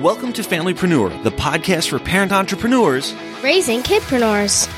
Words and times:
Welcome 0.00 0.34
to 0.34 0.42
Familypreneur, 0.42 1.22
the 1.22 1.30
podcast 1.30 1.88
for 1.88 1.98
parent 1.98 2.30
entrepreneurs 2.30 3.14
raising 3.42 3.80
kidpreneurs. 3.80 4.68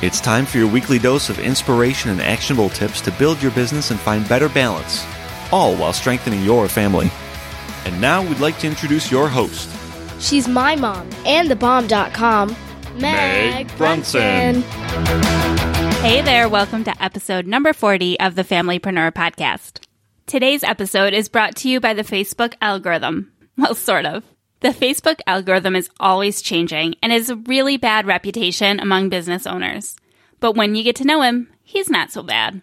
It's 0.00 0.20
time 0.20 0.46
for 0.46 0.58
your 0.58 0.68
weekly 0.68 1.00
dose 1.00 1.28
of 1.28 1.40
inspiration 1.40 2.10
and 2.10 2.20
actionable 2.20 2.68
tips 2.68 3.00
to 3.00 3.10
build 3.12 3.42
your 3.42 3.50
business 3.50 3.90
and 3.90 3.98
find 3.98 4.28
better 4.28 4.48
balance, 4.48 5.04
all 5.50 5.74
while 5.74 5.92
strengthening 5.92 6.44
your 6.44 6.68
family. 6.68 7.10
And 7.84 8.00
now 8.00 8.22
we'd 8.22 8.38
like 8.38 8.58
to 8.60 8.68
introduce 8.68 9.10
your 9.10 9.28
host. 9.28 9.68
She's 10.20 10.46
my 10.46 10.76
mom 10.76 11.10
and 11.26 11.50
thebomb.com, 11.50 12.56
Meg, 13.00 13.66
Meg 13.66 13.76
Brunson. 13.76 14.62
Hey 16.02 16.20
there, 16.22 16.48
welcome 16.48 16.84
to 16.84 17.02
episode 17.02 17.48
number 17.48 17.72
40 17.72 18.20
of 18.20 18.36
the 18.36 18.44
Familypreneur 18.44 19.10
podcast. 19.12 19.84
Today's 20.26 20.62
episode 20.62 21.12
is 21.12 21.28
brought 21.28 21.56
to 21.56 21.68
you 21.68 21.80
by 21.80 21.94
the 21.94 22.02
Facebook 22.04 22.54
algorithm. 22.60 23.32
Well, 23.56 23.76
sort 23.76 24.04
of. 24.04 24.24
The 24.64 24.70
Facebook 24.70 25.20
algorithm 25.26 25.76
is 25.76 25.90
always 26.00 26.40
changing 26.40 26.94
and 27.02 27.12
has 27.12 27.28
a 27.28 27.36
really 27.36 27.76
bad 27.76 28.06
reputation 28.06 28.80
among 28.80 29.10
business 29.10 29.46
owners. 29.46 29.94
But 30.40 30.56
when 30.56 30.74
you 30.74 30.82
get 30.82 30.96
to 30.96 31.04
know 31.04 31.20
him, 31.20 31.50
he's 31.62 31.90
not 31.90 32.10
so 32.10 32.22
bad. 32.22 32.62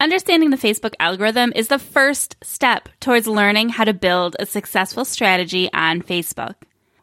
Understanding 0.00 0.48
the 0.48 0.56
Facebook 0.56 0.94
algorithm 0.98 1.52
is 1.54 1.68
the 1.68 1.78
first 1.78 2.36
step 2.42 2.88
towards 2.98 3.26
learning 3.26 3.68
how 3.68 3.84
to 3.84 3.92
build 3.92 4.36
a 4.38 4.46
successful 4.46 5.04
strategy 5.04 5.70
on 5.74 6.00
Facebook. 6.00 6.54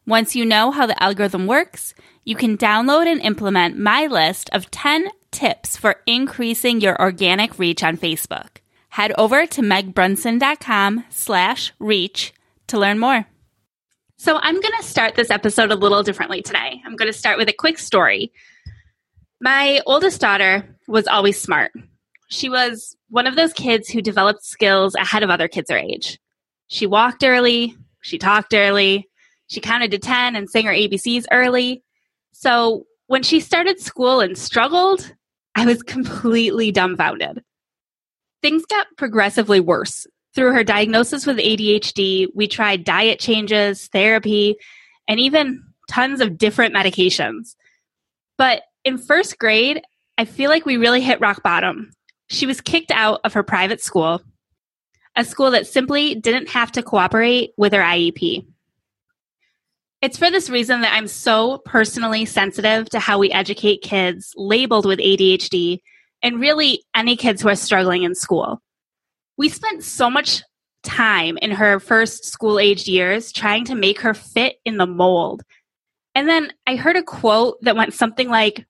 Once 0.07 0.35
you 0.35 0.43
know 0.43 0.71
how 0.71 0.87
the 0.87 1.03
algorithm 1.03 1.45
works, 1.45 1.93
you 2.23 2.35
can 2.35 2.57
download 2.57 3.05
and 3.05 3.21
implement 3.21 3.77
my 3.77 4.07
list 4.07 4.49
of 4.53 4.71
10 4.71 5.09
tips 5.29 5.77
for 5.77 5.97
increasing 6.07 6.81
your 6.81 6.99
organic 6.99 7.59
reach 7.59 7.83
on 7.83 7.95
Facebook. 7.95 8.57
Head 8.89 9.13
over 9.19 9.45
to 9.45 9.61
megbrunson.com 9.61 11.03
slash 11.11 11.73
reach 11.77 12.33
to 12.65 12.79
learn 12.79 12.97
more. 12.97 13.27
So 14.21 14.37
I'm 14.39 14.61
going 14.61 14.75
to 14.77 14.85
start 14.85 15.15
this 15.15 15.31
episode 15.31 15.71
a 15.71 15.75
little 15.75 16.03
differently 16.03 16.43
today. 16.43 16.79
I'm 16.85 16.95
going 16.95 17.11
to 17.11 17.17
start 17.17 17.39
with 17.39 17.49
a 17.49 17.53
quick 17.53 17.79
story. 17.79 18.31
My 19.39 19.81
oldest 19.87 20.21
daughter 20.21 20.77
was 20.87 21.07
always 21.07 21.41
smart. 21.41 21.71
She 22.29 22.47
was 22.47 22.95
one 23.09 23.25
of 23.25 23.35
those 23.35 23.51
kids 23.51 23.89
who 23.89 23.99
developed 23.99 24.45
skills 24.45 24.93
ahead 24.93 25.23
of 25.23 25.31
other 25.31 25.47
kids 25.47 25.71
her 25.71 25.77
age. 25.77 26.19
She 26.67 26.85
walked 26.85 27.23
early, 27.23 27.75
she 28.01 28.19
talked 28.19 28.53
early, 28.53 29.09
she 29.47 29.59
counted 29.59 29.89
to 29.89 29.97
10 29.97 30.35
and 30.35 30.47
sang 30.47 30.65
her 30.65 30.71
ABCs 30.71 31.25
early. 31.31 31.83
So 32.31 32.85
when 33.07 33.23
she 33.23 33.39
started 33.39 33.79
school 33.79 34.19
and 34.19 34.37
struggled, 34.37 35.15
I 35.55 35.65
was 35.65 35.81
completely 35.97 36.71
dumbfounded. 36.71 37.43
Things 38.43 38.67
got 38.67 38.85
progressively 38.97 39.59
worse 39.59 40.05
through 40.33 40.53
her 40.53 40.63
diagnosis 40.63 41.25
with 41.25 41.37
ADHD, 41.37 42.27
we 42.33 42.47
tried 42.47 42.83
diet 42.83 43.19
changes, 43.19 43.87
therapy, 43.87 44.55
and 45.07 45.19
even 45.19 45.63
tons 45.89 46.21
of 46.21 46.37
different 46.37 46.73
medications. 46.73 47.55
But 48.37 48.63
in 48.85 48.97
first 48.97 49.37
grade, 49.37 49.81
I 50.17 50.25
feel 50.25 50.49
like 50.49 50.65
we 50.65 50.77
really 50.77 51.01
hit 51.01 51.19
rock 51.19 51.43
bottom. 51.43 51.91
She 52.29 52.45
was 52.45 52.61
kicked 52.61 52.91
out 52.91 53.19
of 53.23 53.33
her 53.33 53.43
private 53.43 53.81
school, 53.81 54.21
a 55.15 55.25
school 55.25 55.51
that 55.51 55.67
simply 55.67 56.15
didn't 56.15 56.49
have 56.49 56.71
to 56.73 56.83
cooperate 56.83 57.51
with 57.57 57.73
her 57.73 57.81
IEP. 57.81 58.45
It's 60.01 60.17
for 60.17 60.31
this 60.31 60.49
reason 60.49 60.81
that 60.81 60.93
I'm 60.93 61.07
so 61.07 61.59
personally 61.65 62.25
sensitive 62.25 62.89
to 62.89 62.99
how 62.99 63.19
we 63.19 63.31
educate 63.31 63.83
kids 63.83 64.33
labeled 64.35 64.85
with 64.85 64.99
ADHD 64.99 65.79
and 66.23 66.39
really 66.39 66.83
any 66.95 67.15
kids 67.15 67.41
who 67.41 67.49
are 67.49 67.55
struggling 67.55 68.03
in 68.03 68.15
school 68.15 68.61
we 69.37 69.49
spent 69.49 69.83
so 69.83 70.09
much 70.09 70.43
time 70.83 71.37
in 71.41 71.51
her 71.51 71.79
first 71.79 72.25
school 72.25 72.59
aged 72.59 72.87
years 72.87 73.31
trying 73.31 73.65
to 73.65 73.75
make 73.75 73.99
her 74.01 74.13
fit 74.13 74.55
in 74.65 74.77
the 74.77 74.87
mold. 74.87 75.43
And 76.15 76.27
then 76.27 76.51
I 76.67 76.75
heard 76.75 76.95
a 76.95 77.03
quote 77.03 77.57
that 77.61 77.75
went 77.75 77.93
something 77.93 78.29
like, 78.29 78.65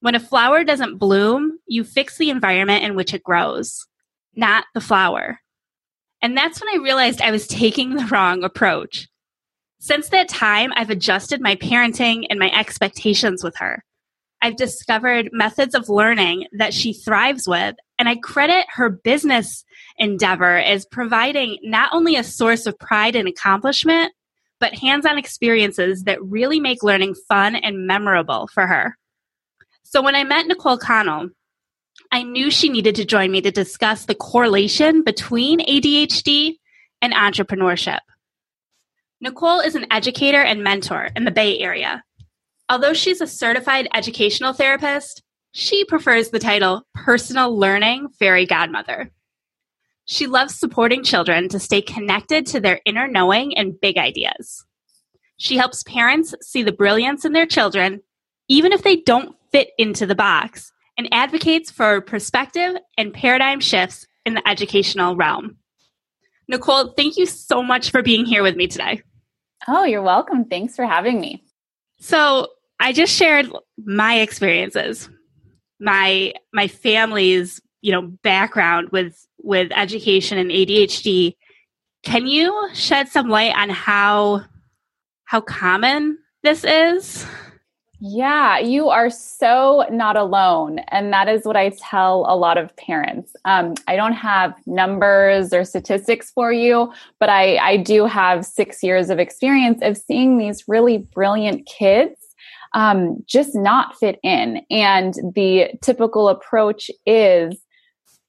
When 0.00 0.14
a 0.14 0.20
flower 0.20 0.64
doesn't 0.64 0.98
bloom, 0.98 1.58
you 1.66 1.84
fix 1.84 2.16
the 2.18 2.30
environment 2.30 2.84
in 2.84 2.94
which 2.94 3.12
it 3.12 3.22
grows, 3.22 3.86
not 4.34 4.64
the 4.74 4.80
flower. 4.80 5.40
And 6.22 6.36
that's 6.36 6.60
when 6.60 6.74
I 6.74 6.82
realized 6.82 7.20
I 7.20 7.30
was 7.30 7.46
taking 7.46 7.94
the 7.94 8.06
wrong 8.06 8.42
approach. 8.42 9.08
Since 9.78 10.08
that 10.08 10.28
time, 10.28 10.72
I've 10.74 10.90
adjusted 10.90 11.40
my 11.40 11.56
parenting 11.56 12.26
and 12.30 12.38
my 12.38 12.50
expectations 12.50 13.44
with 13.44 13.56
her. 13.58 13.84
I've 14.40 14.56
discovered 14.56 15.30
methods 15.32 15.74
of 15.74 15.88
learning 15.88 16.46
that 16.52 16.72
she 16.72 16.92
thrives 16.92 17.46
with, 17.46 17.76
and 17.98 18.08
I 18.08 18.16
credit 18.16 18.66
her 18.70 18.88
business 18.88 19.64
endeavor 19.98 20.58
is 20.58 20.86
providing 20.86 21.58
not 21.62 21.90
only 21.92 22.16
a 22.16 22.24
source 22.24 22.66
of 22.66 22.78
pride 22.78 23.16
and 23.16 23.28
accomplishment, 23.28 24.12
but 24.58 24.74
hands 24.74 25.04
on 25.06 25.18
experiences 25.18 26.04
that 26.04 26.22
really 26.22 26.60
make 26.60 26.82
learning 26.82 27.14
fun 27.28 27.56
and 27.56 27.86
memorable 27.86 28.48
for 28.52 28.66
her. 28.66 28.96
So 29.82 30.02
when 30.02 30.14
I 30.14 30.24
met 30.24 30.46
Nicole 30.46 30.78
Connell, 30.78 31.30
I 32.12 32.22
knew 32.22 32.50
she 32.50 32.68
needed 32.68 32.94
to 32.96 33.04
join 33.04 33.30
me 33.30 33.40
to 33.42 33.50
discuss 33.50 34.04
the 34.04 34.14
correlation 34.14 35.02
between 35.02 35.60
ADHD 35.60 36.54
and 37.02 37.12
entrepreneurship. 37.12 38.00
Nicole 39.20 39.60
is 39.60 39.74
an 39.74 39.86
educator 39.90 40.40
and 40.40 40.62
mentor 40.62 41.10
in 41.16 41.24
the 41.24 41.30
Bay 41.30 41.58
Area 41.58 42.02
Although 42.68 42.94
she's 42.94 43.20
a 43.20 43.28
certified 43.28 43.88
educational 43.94 44.52
therapist, 44.52 45.22
she 45.52 45.84
prefers 45.84 46.30
the 46.30 46.40
title 46.40 46.82
Personal 46.94 47.56
Learning 47.56 48.08
Fairy 48.18 48.44
Godmother. 48.44 49.10
She 50.06 50.26
loves 50.28 50.54
supporting 50.54 51.02
children 51.02 51.48
to 51.48 51.58
stay 51.58 51.82
connected 51.82 52.46
to 52.46 52.60
their 52.60 52.80
inner 52.84 53.08
knowing 53.08 53.56
and 53.56 53.78
big 53.80 53.98
ideas. 53.98 54.64
She 55.36 55.56
helps 55.56 55.82
parents 55.82 56.34
see 56.40 56.62
the 56.62 56.72
brilliance 56.72 57.24
in 57.24 57.32
their 57.32 57.46
children, 57.46 58.00
even 58.48 58.72
if 58.72 58.82
they 58.82 58.96
don't 58.96 59.36
fit 59.50 59.70
into 59.78 60.06
the 60.06 60.14
box, 60.14 60.72
and 60.96 61.08
advocates 61.12 61.70
for 61.70 62.00
perspective 62.00 62.76
and 62.96 63.12
paradigm 63.12 63.60
shifts 63.60 64.06
in 64.24 64.34
the 64.34 64.48
educational 64.48 65.16
realm. 65.16 65.56
Nicole, 66.48 66.92
thank 66.92 67.16
you 67.16 67.26
so 67.26 67.62
much 67.62 67.90
for 67.90 68.02
being 68.02 68.24
here 68.24 68.44
with 68.44 68.56
me 68.56 68.68
today. 68.68 69.02
Oh, 69.66 69.84
you're 69.84 70.02
welcome. 70.02 70.44
Thanks 70.44 70.76
for 70.76 70.86
having 70.86 71.20
me. 71.20 71.42
So, 71.98 72.48
I 72.78 72.92
just 72.92 73.14
shared 73.14 73.50
my 73.78 74.20
experiences, 74.20 75.08
my 75.80 76.34
my 76.52 76.68
family's 76.68 77.60
you 77.80 77.92
know 77.92 78.02
background 78.02 78.90
with 78.90 79.26
with 79.46 79.70
education 79.74 80.36
and 80.38 80.50
ADHD. 80.50 81.36
Can 82.02 82.26
you 82.26 82.68
shed 82.74 83.08
some 83.08 83.28
light 83.28 83.54
on 83.56 83.70
how 83.70 84.44
how 85.24 85.40
common 85.40 86.18
this 86.42 86.64
is? 86.64 87.26
Yeah, 87.98 88.58
you 88.58 88.90
are 88.90 89.08
so 89.08 89.86
not 89.90 90.16
alone. 90.16 90.80
And 90.88 91.12
that 91.12 91.28
is 91.28 91.46
what 91.46 91.56
I 91.56 91.70
tell 91.70 92.26
a 92.28 92.36
lot 92.36 92.58
of 92.58 92.74
parents. 92.76 93.34
Um, 93.46 93.74
I 93.88 93.96
don't 93.96 94.12
have 94.12 94.54
numbers 94.66 95.54
or 95.54 95.64
statistics 95.64 96.30
for 96.30 96.52
you, 96.52 96.92
but 97.18 97.30
I, 97.30 97.56
I 97.56 97.76
do 97.78 98.04
have 98.04 98.44
six 98.44 98.82
years 98.82 99.08
of 99.08 99.18
experience 99.18 99.80
of 99.82 99.96
seeing 99.96 100.36
these 100.36 100.68
really 100.68 100.98
brilliant 100.98 101.66
kids 101.66 102.20
um, 102.74 103.24
just 103.26 103.54
not 103.54 103.98
fit 103.98 104.20
in. 104.22 104.60
And 104.70 105.14
the 105.34 105.70
typical 105.80 106.28
approach 106.28 106.90
is 107.06 107.56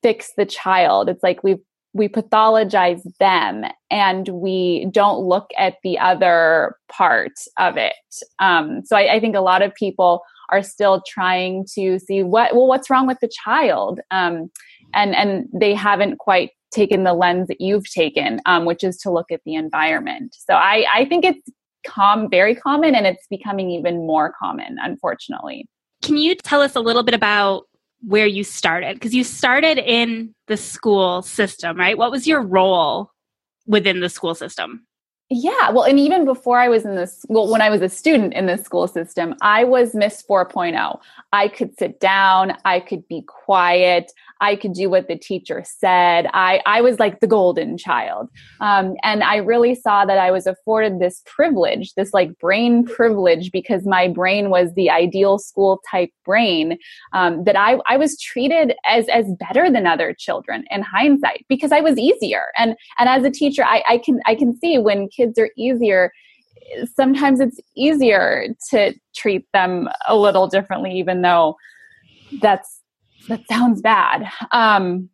fix 0.07 0.31
the 0.37 0.45
child. 0.45 1.09
It's 1.09 1.21
like 1.21 1.43
we 1.43 1.57
we 1.93 2.07
pathologize 2.07 3.01
them 3.19 3.65
and 3.91 4.29
we 4.29 4.87
don't 4.91 5.19
look 5.19 5.49
at 5.57 5.75
the 5.83 5.99
other 5.99 6.75
part 6.89 7.33
of 7.57 7.75
it. 7.75 7.95
Um, 8.39 8.83
so 8.85 8.95
I, 8.95 9.15
I, 9.15 9.19
think 9.19 9.35
a 9.35 9.41
lot 9.41 9.63
of 9.63 9.73
people 9.73 10.21
are 10.51 10.61
still 10.61 11.01
trying 11.07 11.65
to 11.73 11.97
see 11.97 12.23
what 12.23 12.55
well 12.55 12.67
what's 12.67 12.89
wrong 12.89 13.05
with 13.05 13.19
the 13.19 13.29
child, 13.45 13.99
um, 14.11 14.49
and 14.93 15.13
and 15.13 15.49
they 15.53 15.73
haven't 15.73 16.19
quite 16.19 16.51
taken 16.71 17.03
the 17.03 17.13
lens 17.13 17.47
that 17.47 17.59
you've 17.59 17.89
taken, 17.89 18.39
um, 18.45 18.63
which 18.63 18.83
is 18.83 18.97
to 18.99 19.11
look 19.11 19.29
at 19.29 19.41
the 19.45 19.55
environment. 19.55 20.35
So 20.39 20.53
I 20.53 20.85
I 20.93 21.05
think 21.05 21.25
it's 21.25 21.49
com 21.85 22.29
very 22.29 22.55
common 22.55 22.95
and 22.95 23.05
it's 23.05 23.27
becoming 23.29 23.71
even 23.71 24.05
more 24.05 24.33
common 24.41 24.75
unfortunately 24.81 25.65
can 26.01 26.17
you 26.17 26.35
tell 26.35 26.61
us 26.61 26.75
a 26.75 26.81
little 26.81 27.03
bit 27.03 27.13
about 27.13 27.63
where 28.07 28.25
you 28.25 28.43
started 28.43 28.95
because 28.95 29.13
you 29.13 29.23
started 29.23 29.77
in 29.77 30.33
the 30.47 30.57
school 30.57 31.21
system 31.21 31.77
right 31.77 31.97
what 31.97 32.09
was 32.09 32.25
your 32.25 32.41
role 32.41 33.11
within 33.65 33.99
the 33.99 34.09
school 34.09 34.33
system 34.33 34.87
yeah, 35.29 35.71
well, 35.71 35.83
and 35.83 35.99
even 35.99 36.23
before 36.23 36.57
I 36.57 36.69
was 36.69 36.85
in 36.85 36.95
this, 36.95 37.25
well, 37.27 37.51
when 37.51 37.61
I 37.61 37.69
was 37.69 37.81
a 37.81 37.89
student 37.89 38.33
in 38.33 38.45
the 38.45 38.57
school 38.57 38.87
system, 38.87 39.35
I 39.41 39.65
was 39.65 39.93
Miss 39.93 40.23
4.0. 40.23 40.99
I 41.33 41.49
could 41.49 41.77
sit 41.77 41.99
down, 41.99 42.53
I 42.63 42.79
could 42.79 43.05
be 43.09 43.25
quiet, 43.47 44.11
I 44.41 44.57
could 44.57 44.73
do 44.73 44.89
what 44.89 45.07
the 45.07 45.15
teacher 45.15 45.63
said. 45.65 46.27
I, 46.33 46.61
I 46.65 46.81
was 46.81 46.99
like 46.99 47.21
the 47.21 47.27
golden 47.27 47.77
child. 47.77 48.27
Um, 48.59 48.95
and 49.03 49.23
I 49.23 49.37
really 49.37 49.73
saw 49.73 50.05
that 50.05 50.17
I 50.17 50.31
was 50.31 50.45
afforded 50.45 50.99
this 50.99 51.23
privilege, 51.25 51.93
this 51.93 52.13
like 52.13 52.37
brain 52.39 52.83
privilege, 52.85 53.51
because 53.53 53.87
my 53.87 54.09
brain 54.09 54.49
was 54.49 54.73
the 54.73 54.89
ideal 54.89 55.39
school 55.39 55.81
type 55.89 56.11
brain, 56.25 56.77
um, 57.13 57.45
that 57.45 57.55
I, 57.57 57.77
I 57.87 57.95
was 57.95 58.19
treated 58.19 58.75
as, 58.85 59.07
as 59.07 59.25
better 59.39 59.71
than 59.71 59.87
other 59.87 60.13
children 60.13 60.65
in 60.69 60.81
hindsight 60.81 61.45
because 61.47 61.71
I 61.71 61.79
was 61.79 61.97
easier. 61.97 62.43
And, 62.57 62.75
and 62.99 63.07
as 63.07 63.23
a 63.23 63.31
teacher, 63.31 63.63
I, 63.63 63.81
I 63.87 63.97
can, 63.97 64.19
I 64.25 64.35
can 64.35 64.57
see 64.59 64.77
when 64.77 65.07
kids 65.07 65.39
are 65.39 65.51
easier, 65.55 66.11
sometimes 66.95 67.39
it's 67.39 67.61
easier 67.77 68.47
to 68.71 68.93
treat 69.15 69.45
them 69.53 69.87
a 70.05 70.17
little 70.17 70.47
differently, 70.47 70.91
even 70.99 71.21
though 71.21 71.55
that's 72.41 72.76
that 73.27 73.41
sounds 73.49 73.81
bad. 73.81 74.29
Um, 74.51 75.09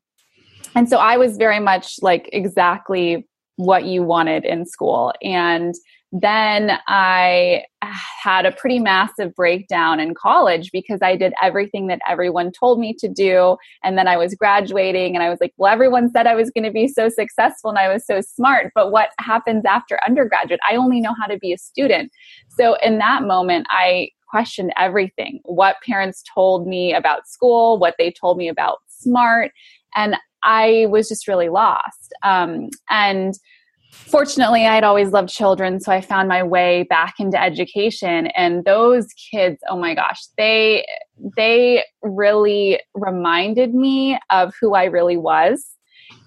and 0.75 0.89
so 0.89 0.97
I 0.97 1.17
was 1.17 1.37
very 1.37 1.59
much 1.59 1.97
like 2.01 2.29
exactly 2.33 3.27
what 3.57 3.85
you 3.85 4.03
wanted 4.03 4.45
in 4.45 4.65
school. 4.65 5.13
And 5.21 5.75
then 6.11 6.77
I 6.87 7.65
had 7.81 8.45
a 8.45 8.51
pretty 8.51 8.77
massive 8.77 9.33
breakdown 9.33 9.99
in 9.99 10.13
college 10.13 10.71
because 10.71 10.99
I 11.01 11.15
did 11.15 11.33
everything 11.41 11.87
that 11.87 11.99
everyone 12.07 12.51
told 12.51 12.79
me 12.79 12.95
to 12.99 13.07
do. 13.07 13.57
And 13.83 13.97
then 13.97 14.07
I 14.07 14.15
was 14.15 14.35
graduating 14.35 15.15
and 15.15 15.23
I 15.23 15.29
was 15.29 15.39
like, 15.41 15.53
well, 15.57 15.73
everyone 15.73 16.11
said 16.11 16.27
I 16.27 16.35
was 16.35 16.51
going 16.51 16.65
to 16.65 16.71
be 16.71 16.87
so 16.87 17.09
successful 17.09 17.71
and 17.71 17.79
I 17.79 17.91
was 17.91 18.05
so 18.05 18.21
smart. 18.21 18.71
But 18.75 18.91
what 18.91 19.09
happens 19.19 19.65
after 19.65 19.99
undergraduate? 20.05 20.59
I 20.69 20.75
only 20.75 21.01
know 21.01 21.15
how 21.19 21.25
to 21.25 21.37
be 21.39 21.51
a 21.51 21.57
student. 21.57 22.11
So 22.57 22.75
in 22.75 22.99
that 22.99 23.23
moment, 23.23 23.65
I 23.71 24.09
questioned 24.33 24.73
everything 24.79 25.39
what 25.45 25.75
parents 25.85 26.23
told 26.33 26.65
me 26.65 26.91
about 26.91 27.27
school, 27.27 27.77
what 27.77 27.93
they 27.99 28.11
told 28.11 28.35
me 28.35 28.47
about 28.47 28.79
smart. 28.87 29.51
And 29.95 30.15
I 30.41 30.87
was 30.89 31.07
just 31.07 31.27
really 31.27 31.49
lost. 31.49 32.13
Um, 32.23 32.69
and 32.89 33.35
fortunately 33.91 34.65
i 34.65 34.73
had 34.73 34.83
always 34.83 35.11
loved 35.11 35.29
children 35.29 35.79
so 35.79 35.91
i 35.91 36.01
found 36.01 36.27
my 36.27 36.41
way 36.41 36.81
back 36.89 37.13
into 37.19 37.39
education 37.39 38.25
and 38.35 38.65
those 38.65 39.05
kids 39.31 39.59
oh 39.69 39.77
my 39.77 39.93
gosh 39.93 40.19
they 40.35 40.83
they 41.37 41.83
really 42.01 42.79
reminded 42.95 43.75
me 43.75 44.17
of 44.31 44.51
who 44.59 44.73
i 44.73 44.85
really 44.85 45.15
was 45.15 45.75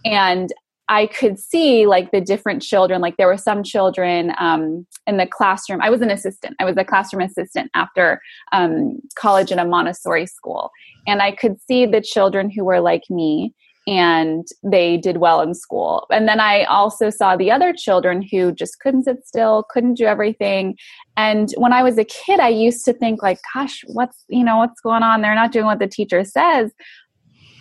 and 0.05 0.53
i 0.89 1.07
could 1.07 1.39
see 1.39 1.87
like 1.87 2.11
the 2.11 2.21
different 2.21 2.63
children 2.63 3.01
like 3.01 3.17
there 3.17 3.27
were 3.27 3.37
some 3.37 3.63
children 3.63 4.33
um, 4.39 4.87
in 5.07 5.17
the 5.17 5.27
classroom 5.27 5.81
i 5.83 5.91
was 5.91 6.01
an 6.01 6.11
assistant 6.11 6.55
i 6.61 6.65
was 6.65 6.77
a 6.77 6.85
classroom 6.85 7.23
assistant 7.23 7.71
after 7.75 8.21
um, 8.53 8.99
college 9.17 9.51
in 9.51 9.59
a 9.59 9.65
montessori 9.65 10.27
school 10.27 10.71
and 11.07 11.23
i 11.23 11.31
could 11.31 11.61
see 11.61 11.87
the 11.87 12.01
children 12.01 12.51
who 12.51 12.65
were 12.65 12.81
like 12.81 13.03
me 13.11 13.53
and 13.87 14.49
they 14.65 14.97
did 14.97 15.19
well 15.19 15.41
in 15.41 15.55
school. 15.55 16.07
And 16.11 16.27
then 16.27 16.41
I 16.41 16.65
also 16.65 17.09
saw 17.09 17.37
the 17.37 17.53
other 17.53 17.73
children 17.73 18.21
who 18.21 18.51
just 18.53 18.81
couldn't 18.81 19.05
sit 19.05 19.25
still, 19.25 19.65
couldn't 19.71 19.95
do 19.95 20.07
everything. 20.07 20.77
And 21.17 21.53
when 21.57 21.73
I 21.73 21.83
was 21.85 21.97
a 21.97 22.05
kid, 22.05 22.41
I 22.41 22.49
used 22.49 22.85
to 22.87 22.93
think 22.93 23.23
like, 23.23 23.39
gosh, 23.55 23.83
what's, 23.87 24.25
you 24.29 24.43
know, 24.43 24.59
what's 24.59 24.81
going 24.81 25.05
on? 25.05 25.23
They're 25.23 25.37
not 25.37 25.53
doing 25.53 25.67
what 25.67 25.79
the 25.79 25.87
teacher 25.87 26.25
says. 26.25 26.73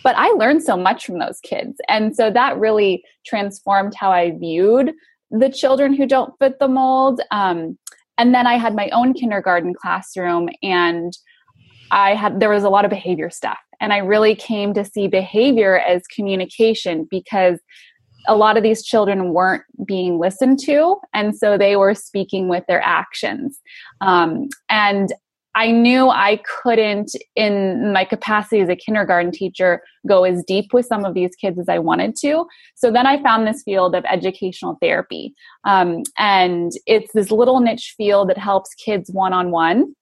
But 0.06 0.14
I 0.16 0.28
learned 0.28 0.62
so 0.62 0.76
much 0.76 1.04
from 1.04 1.18
those 1.18 1.40
kids. 1.40 1.80
And 1.88 2.14
so 2.14 2.30
that 2.30 2.60
really 2.60 3.02
transformed 3.26 3.92
how 3.96 4.12
I 4.12 4.38
viewed 4.38 4.92
the 5.32 5.50
children 5.50 5.92
who 5.92 6.06
don't 6.06 6.32
fit 6.38 6.60
the 6.60 6.68
mold. 6.68 7.20
Um, 7.32 7.76
and 8.16 8.32
then 8.32 8.46
I 8.46 8.54
had 8.54 8.76
my 8.76 8.88
own 8.90 9.14
kindergarten 9.14 9.74
classroom 9.74 10.48
and 10.62 11.12
I 11.90 12.14
had 12.14 12.38
there 12.38 12.50
was 12.50 12.62
a 12.62 12.68
lot 12.68 12.84
of 12.84 12.90
behavior 12.90 13.30
stuff 13.30 13.58
and 13.80 13.92
I 13.92 13.98
really 13.98 14.36
came 14.36 14.74
to 14.74 14.84
see 14.84 15.08
behavior 15.08 15.80
as 15.80 16.06
communication 16.06 17.08
because 17.10 17.58
a 18.28 18.36
lot 18.36 18.56
of 18.56 18.62
these 18.62 18.84
children 18.84 19.32
weren't 19.32 19.64
being 19.88 20.20
listened 20.20 20.60
to 20.60 20.96
and 21.14 21.36
so 21.36 21.58
they 21.58 21.74
were 21.74 21.94
speaking 21.94 22.46
with 22.48 22.62
their 22.68 22.80
actions 22.80 23.58
um, 24.02 24.48
and 24.68 25.12
I 25.56 25.70
knew 25.70 26.10
I 26.10 26.40
couldn't, 26.62 27.16
in 27.34 27.92
my 27.92 28.04
capacity 28.04 28.60
as 28.60 28.68
a 28.68 28.76
kindergarten 28.76 29.32
teacher, 29.32 29.82
go 30.06 30.24
as 30.24 30.44
deep 30.44 30.74
with 30.74 30.84
some 30.84 31.06
of 31.06 31.14
these 31.14 31.34
kids 31.34 31.58
as 31.58 31.68
I 31.68 31.78
wanted 31.78 32.14
to. 32.16 32.44
So 32.74 32.92
then 32.92 33.06
I 33.06 33.22
found 33.22 33.46
this 33.46 33.62
field 33.62 33.94
of 33.94 34.04
educational 34.04 34.76
therapy. 34.82 35.34
Um, 35.64 36.02
and 36.18 36.72
it's 36.86 37.10
this 37.14 37.30
little 37.30 37.60
niche 37.60 37.94
field 37.96 38.28
that 38.28 38.38
helps 38.38 38.74
kids 38.74 39.10
one 39.10 39.32
on 39.32 39.50
one. 39.50 39.94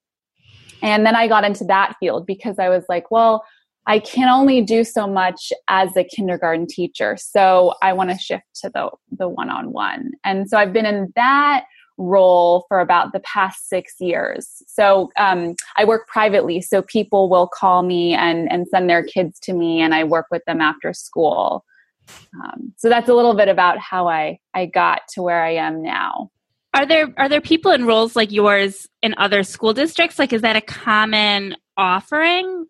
And 0.82 1.06
then 1.06 1.14
I 1.14 1.28
got 1.28 1.44
into 1.44 1.64
that 1.66 1.94
field 2.00 2.26
because 2.26 2.58
I 2.58 2.68
was 2.68 2.84
like, 2.88 3.12
well, 3.12 3.44
I 3.86 4.00
can 4.00 4.28
only 4.28 4.60
do 4.60 4.82
so 4.82 5.06
much 5.06 5.52
as 5.68 5.96
a 5.96 6.04
kindergarten 6.04 6.66
teacher. 6.66 7.16
So 7.16 7.74
I 7.80 7.92
want 7.92 8.10
to 8.10 8.18
shift 8.18 8.44
to 8.62 8.70
the 8.74 8.90
the 9.16 9.28
one-on-one. 9.28 10.12
And 10.24 10.48
so 10.48 10.56
I've 10.56 10.72
been 10.72 10.86
in 10.86 11.12
that 11.16 11.64
role 11.96 12.64
for 12.68 12.80
about 12.80 13.12
the 13.12 13.20
past 13.20 13.68
six 13.68 13.94
years. 14.00 14.62
So 14.66 15.10
um, 15.16 15.54
I 15.76 15.84
work 15.84 16.06
privately, 16.08 16.60
so 16.60 16.82
people 16.82 17.28
will 17.28 17.48
call 17.48 17.82
me 17.82 18.14
and 18.14 18.50
and 18.50 18.66
send 18.68 18.88
their 18.90 19.04
kids 19.04 19.38
to 19.40 19.52
me, 19.52 19.80
and 19.80 19.94
I 19.94 20.04
work 20.04 20.26
with 20.30 20.44
them 20.46 20.60
after 20.60 20.92
school. 20.92 21.64
Um, 22.34 22.74
so 22.76 22.88
that's 22.88 23.08
a 23.08 23.14
little 23.14 23.34
bit 23.34 23.48
about 23.48 23.78
how 23.78 24.08
I 24.08 24.38
I 24.54 24.66
got 24.66 25.02
to 25.10 25.22
where 25.22 25.42
I 25.42 25.54
am 25.54 25.82
now. 25.82 26.30
Are 26.74 26.86
there 26.86 27.14
are 27.16 27.28
there 27.28 27.40
people 27.40 27.70
in 27.70 27.86
roles 27.86 28.16
like 28.16 28.32
yours 28.32 28.88
in 29.00 29.14
other 29.16 29.44
school 29.44 29.72
districts? 29.72 30.18
Like, 30.18 30.32
is 30.32 30.42
that 30.42 30.56
a 30.56 30.60
common 30.60 31.56
offering? 31.76 32.66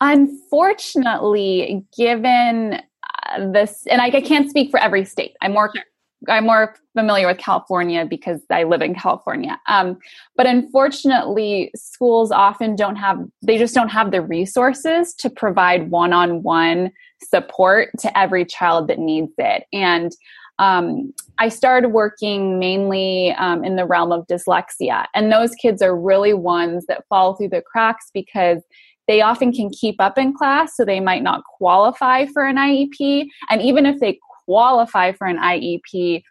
Unfortunately, 0.00 1.84
given 1.96 2.80
uh, 3.28 3.52
this, 3.52 3.86
and 3.86 4.00
I, 4.00 4.06
I, 4.06 4.20
can't 4.20 4.50
speak 4.50 4.72
for 4.72 4.80
every 4.80 5.04
state. 5.04 5.36
I'm 5.40 5.52
more 5.52 5.70
sure. 5.72 5.84
I'm 6.28 6.46
more 6.46 6.74
familiar 6.94 7.26
with 7.26 7.38
California 7.38 8.04
because 8.04 8.40
I 8.50 8.64
live 8.64 8.82
in 8.82 8.94
California. 8.94 9.58
Um, 9.68 9.98
but 10.36 10.46
unfortunately, 10.46 11.70
schools 11.74 12.30
often 12.30 12.76
don't 12.76 12.96
have, 12.96 13.18
they 13.42 13.58
just 13.58 13.74
don't 13.74 13.88
have 13.88 14.10
the 14.10 14.20
resources 14.20 15.14
to 15.14 15.30
provide 15.30 15.90
one 15.90 16.12
on 16.12 16.42
one 16.42 16.90
support 17.22 17.90
to 18.00 18.18
every 18.18 18.44
child 18.44 18.88
that 18.88 18.98
needs 18.98 19.32
it. 19.38 19.64
And 19.72 20.12
um, 20.58 21.12
I 21.38 21.48
started 21.48 21.88
working 21.88 22.58
mainly 22.58 23.32
um, 23.32 23.64
in 23.64 23.76
the 23.76 23.86
realm 23.86 24.12
of 24.12 24.26
dyslexia. 24.26 25.06
And 25.14 25.32
those 25.32 25.54
kids 25.54 25.82
are 25.82 25.98
really 25.98 26.34
ones 26.34 26.84
that 26.86 27.04
fall 27.08 27.34
through 27.34 27.48
the 27.48 27.62
cracks 27.62 28.10
because 28.12 28.62
they 29.08 29.20
often 29.20 29.52
can 29.52 29.70
keep 29.70 29.96
up 30.00 30.16
in 30.16 30.32
class, 30.34 30.76
so 30.76 30.84
they 30.84 31.00
might 31.00 31.22
not 31.22 31.42
qualify 31.58 32.26
for 32.26 32.46
an 32.46 32.56
IEP. 32.56 33.26
And 33.50 33.60
even 33.60 33.86
if 33.86 33.98
they 33.98 34.20
qualify 34.44 35.12
for 35.12 35.26
an 35.26 35.38
IEP, 35.38 36.22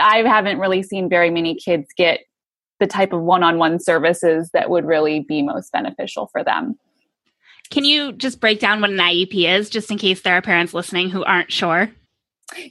I 0.00 0.18
haven't 0.18 0.58
really 0.58 0.82
seen 0.82 1.08
very 1.08 1.30
many 1.30 1.54
kids 1.54 1.88
get 1.96 2.20
the 2.78 2.86
type 2.86 3.12
of 3.12 3.22
one 3.22 3.42
on 3.42 3.58
one 3.58 3.78
services 3.78 4.50
that 4.52 4.70
would 4.70 4.84
really 4.84 5.20
be 5.20 5.42
most 5.42 5.70
beneficial 5.72 6.28
for 6.32 6.42
them. 6.42 6.78
Can 7.70 7.84
you 7.84 8.12
just 8.12 8.40
break 8.40 8.58
down 8.58 8.80
what 8.80 8.90
an 8.90 8.98
IEP 8.98 9.48
is, 9.48 9.70
just 9.70 9.90
in 9.90 9.98
case 9.98 10.22
there 10.22 10.34
are 10.34 10.42
parents 10.42 10.74
listening 10.74 11.10
who 11.10 11.22
aren't 11.24 11.52
sure? 11.52 11.90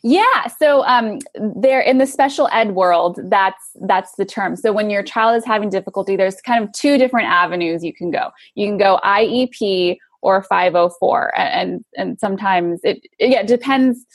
Yeah, 0.04 0.48
so 0.48 0.84
um, 0.86 1.20
there 1.56 1.80
in 1.80 2.00
the 2.00 2.06
special 2.06 2.50
ed 2.52 2.72
world, 2.72 3.18
that's 3.30 3.64
that's 3.88 4.12
the 4.18 4.26
term. 4.26 4.58
So 4.58 4.74
when 4.74 4.90
your 4.90 5.04
child 5.04 5.38
is 5.38 5.46
having 5.46 5.70
difficulty, 5.70 6.18
there's 6.18 6.42
kind 6.42 6.64
of 6.64 6.72
two 6.74 6.98
different 6.98 7.28
avenues 7.28 7.82
you 7.82 7.94
can 7.94 8.12
go. 8.12 8.30
You 8.56 8.68
can 8.68 8.78
go 8.78 9.00
IEP 9.06 9.98
or 10.22 10.44
504, 10.44 11.38
and 11.38 11.84
and 11.96 12.20
sometimes 12.20 12.80
it, 12.84 13.02
it 13.18 13.32
yeah 13.32 13.42
it 13.42 13.48
depends 13.48 14.06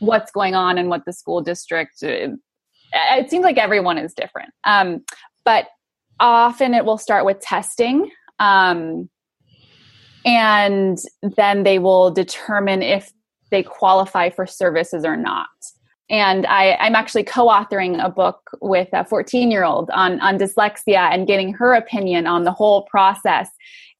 what's 0.00 0.30
going 0.30 0.54
on 0.54 0.78
and 0.78 0.88
what 0.88 1.04
the 1.04 1.12
school 1.12 1.40
district. 1.40 2.02
It, 2.02 2.30
uh, 2.94 3.16
it 3.16 3.30
seems 3.30 3.44
like 3.44 3.58
everyone 3.58 3.98
is 3.98 4.14
different, 4.14 4.50
um, 4.64 5.04
but 5.44 5.66
often 6.20 6.74
it 6.74 6.84
will 6.84 6.98
start 6.98 7.24
with 7.24 7.40
testing. 7.40 8.10
Um, 8.40 9.08
and 10.24 10.98
then 11.36 11.62
they 11.62 11.78
will 11.78 12.10
determine 12.10 12.82
if 12.82 13.12
they 13.50 13.62
qualify 13.62 14.30
for 14.30 14.46
services 14.46 15.04
or 15.04 15.16
not. 15.16 15.48
And 16.10 16.46
I, 16.46 16.76
am 16.86 16.94
actually 16.94 17.24
co-authoring 17.24 18.02
a 18.02 18.08
book 18.08 18.50
with 18.60 18.88
a 18.92 19.04
14 19.04 19.50
year 19.50 19.64
old 19.64 19.90
on, 19.90 20.20
on 20.20 20.38
dyslexia 20.38 21.12
and 21.12 21.26
getting 21.26 21.52
her 21.54 21.74
opinion 21.74 22.26
on 22.26 22.44
the 22.44 22.52
whole 22.52 22.82
process. 22.82 23.48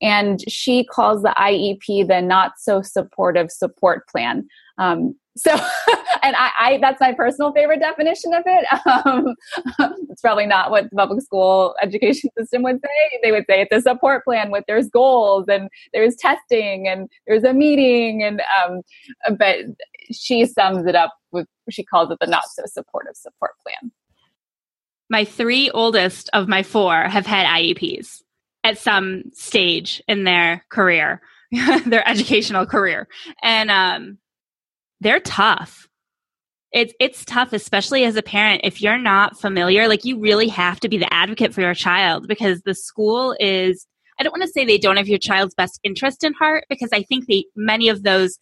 And 0.01 0.41
she 0.49 0.85
calls 0.85 1.23
the 1.23 1.35
IEP 1.37 2.07
the 2.07 2.21
not 2.21 2.53
so 2.59 2.83
supportive 2.83 3.51
support 3.51 4.07
plan. 4.09 4.47
Um, 4.79 5.17
so, 5.37 5.51
and 6.23 6.37
I, 6.37 6.51
I, 6.59 6.79
that's 6.81 7.01
my 7.01 7.13
personal 7.13 7.53
favorite 7.53 7.81
definition 7.81 8.35
of 8.35 8.43
it. 8.47 8.67
Um, 9.09 9.35
it's 10.09 10.21
probably 10.21 10.47
not 10.47 10.71
what 10.71 10.91
the 10.91 10.97
public 10.97 11.23
school 11.23 11.75
education 11.81 12.31
system 12.37 12.63
would 12.63 12.81
say. 12.81 13.19
They 13.23 13.31
would 13.31 13.45
say 13.49 13.61
it's 13.61 13.73
a 13.73 13.81
support 13.81 14.25
plan 14.25 14.51
with 14.51 14.65
there's 14.67 14.89
goals 14.89 15.47
and 15.49 15.69
there's 15.93 16.17
testing 16.17 16.89
and 16.89 17.09
there's 17.27 17.45
a 17.45 17.53
meeting 17.53 18.23
and, 18.23 18.43
um, 18.65 18.81
but 19.39 19.59
she 20.11 20.47
sums 20.47 20.87
it 20.87 20.97
up 20.97 21.15
with, 21.31 21.47
she 21.71 21.85
calls 21.85 22.11
it 22.11 22.19
the 22.21 22.27
not 22.27 22.45
so 22.53 22.63
supportive 22.67 23.15
support 23.15 23.53
plan. 23.63 23.93
My 25.11 25.25
three 25.25 25.71
oldest 25.71 26.29
of 26.33 26.49
my 26.49 26.63
four 26.63 27.05
have 27.05 27.27
had 27.27 27.47
IEPs 27.47 28.23
at 28.69 28.79
some 28.79 29.23
stage 29.33 30.03
in 30.09 30.25
their 30.25 30.65
career, 30.71 31.21
their 31.87 32.07
educational 32.09 32.67
career. 32.67 33.09
And, 33.43 33.71
um, 33.71 34.19
they're 35.01 35.21
tough. 35.21 35.87
It's 36.73 36.93
it's 37.01 37.25
tough, 37.25 37.53
especially 37.53 38.05
as 38.05 38.17
a 38.17 38.23
parent, 38.23 38.61
if 38.63 38.83
you're 38.83 38.99
not 38.99 39.41
familiar. 39.41 39.89
Like 39.89 40.05
you 40.05 40.19
really 40.19 40.49
have 40.49 40.81
to 40.81 40.89
be 40.89 40.99
the 40.99 41.13
advocate 41.13 41.55
for 41.55 41.63
your 41.63 41.75
child 41.75 42.29
because 42.29 42.63
the 42.63 42.75
school 42.75 43.35
is. 43.41 43.87
I 44.21 44.25
don't 44.25 44.33
want 44.33 44.43
to 44.43 44.49
say 44.49 44.65
they 44.65 44.79
don't 44.79 44.97
have 44.97 45.09
your 45.09 45.19
child's 45.19 45.55
best 45.55 45.79
interest 45.85 46.25
in 46.25 46.35
heart 46.35 46.65
because 46.69 46.91
I 46.93 47.05
think 47.05 47.27
they 47.27 47.45
many 47.55 47.89
of 47.89 48.03
those 48.03 48.37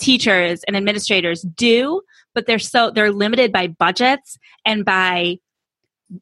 teachers 0.00 0.64
and 0.66 0.74
administrators 0.76 1.42
do, 1.42 2.00
but 2.34 2.46
they're 2.46 2.58
so 2.58 2.90
they're 2.90 3.12
limited 3.12 3.52
by 3.52 3.66
budgets 3.68 4.38
and 4.64 4.84
by 4.84 5.36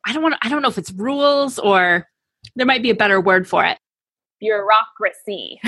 I 0.05 0.13
don't 0.13 0.23
want 0.23 0.35
I 0.43 0.49
don't 0.49 0.61
know 0.61 0.69
if 0.69 0.79
it's 0.79 0.93
rules 0.93 1.59
or 1.59 2.07
there 2.55 2.67
might 2.67 2.83
be 2.83 2.91
a 2.91 2.95
better 2.95 3.21
word 3.21 3.49
for 3.49 3.65
it. 3.65 3.79
Bureaucracy. 4.41 5.61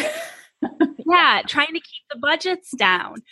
yeah, 1.06 1.42
trying 1.46 1.68
to 1.68 1.80
keep 1.80 2.02
the 2.10 2.18
budgets 2.18 2.70
down 2.76 3.22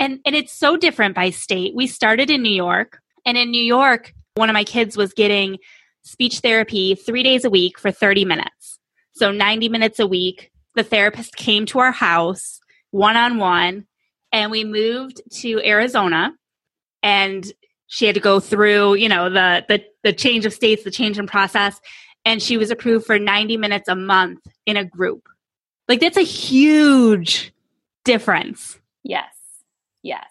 and 0.00 0.18
and 0.24 0.34
it's 0.34 0.52
so 0.52 0.76
different 0.76 1.14
by 1.14 1.30
state. 1.30 1.76
We 1.76 1.86
started 1.86 2.30
in 2.30 2.42
New 2.42 2.52
York, 2.52 3.00
and 3.24 3.36
in 3.38 3.52
New 3.52 3.62
York, 3.62 4.12
one 4.34 4.48
of 4.48 4.54
my 4.54 4.64
kids 4.64 4.96
was 4.96 5.12
getting 5.12 5.58
speech 6.02 6.38
therapy 6.38 6.94
3 6.94 7.22
days 7.22 7.44
a 7.44 7.50
week 7.50 7.78
for 7.78 7.92
30 7.92 8.24
minutes. 8.24 8.78
So 9.12 9.30
90 9.30 9.68
minutes 9.68 9.98
a 9.98 10.06
week. 10.06 10.50
The 10.74 10.82
therapist 10.82 11.36
came 11.36 11.66
to 11.66 11.80
our 11.80 11.92
house 11.92 12.60
one 12.90 13.16
on 13.16 13.36
one 13.36 13.86
and 14.32 14.50
we 14.50 14.64
moved 14.64 15.20
to 15.40 15.60
Arizona 15.62 16.32
and 17.02 17.44
she 17.88 18.06
had 18.06 18.14
to 18.14 18.20
go 18.20 18.40
through, 18.40 18.94
you 18.94 19.08
know, 19.08 19.28
the 19.28 19.64
the 19.68 19.84
the 20.04 20.12
change 20.12 20.46
of 20.46 20.54
states, 20.54 20.84
the 20.84 20.90
change 20.90 21.18
in 21.18 21.26
process 21.26 21.80
and 22.24 22.42
she 22.42 22.56
was 22.56 22.70
approved 22.70 23.06
for 23.06 23.18
90 23.18 23.56
minutes 23.56 23.88
a 23.88 23.94
month 23.94 24.40
in 24.66 24.76
a 24.76 24.84
group. 24.84 25.28
Like 25.88 26.00
that's 26.00 26.16
a 26.16 26.22
huge 26.22 27.52
difference. 28.04 28.78
Yes. 29.02 29.34
Yes. 30.02 30.26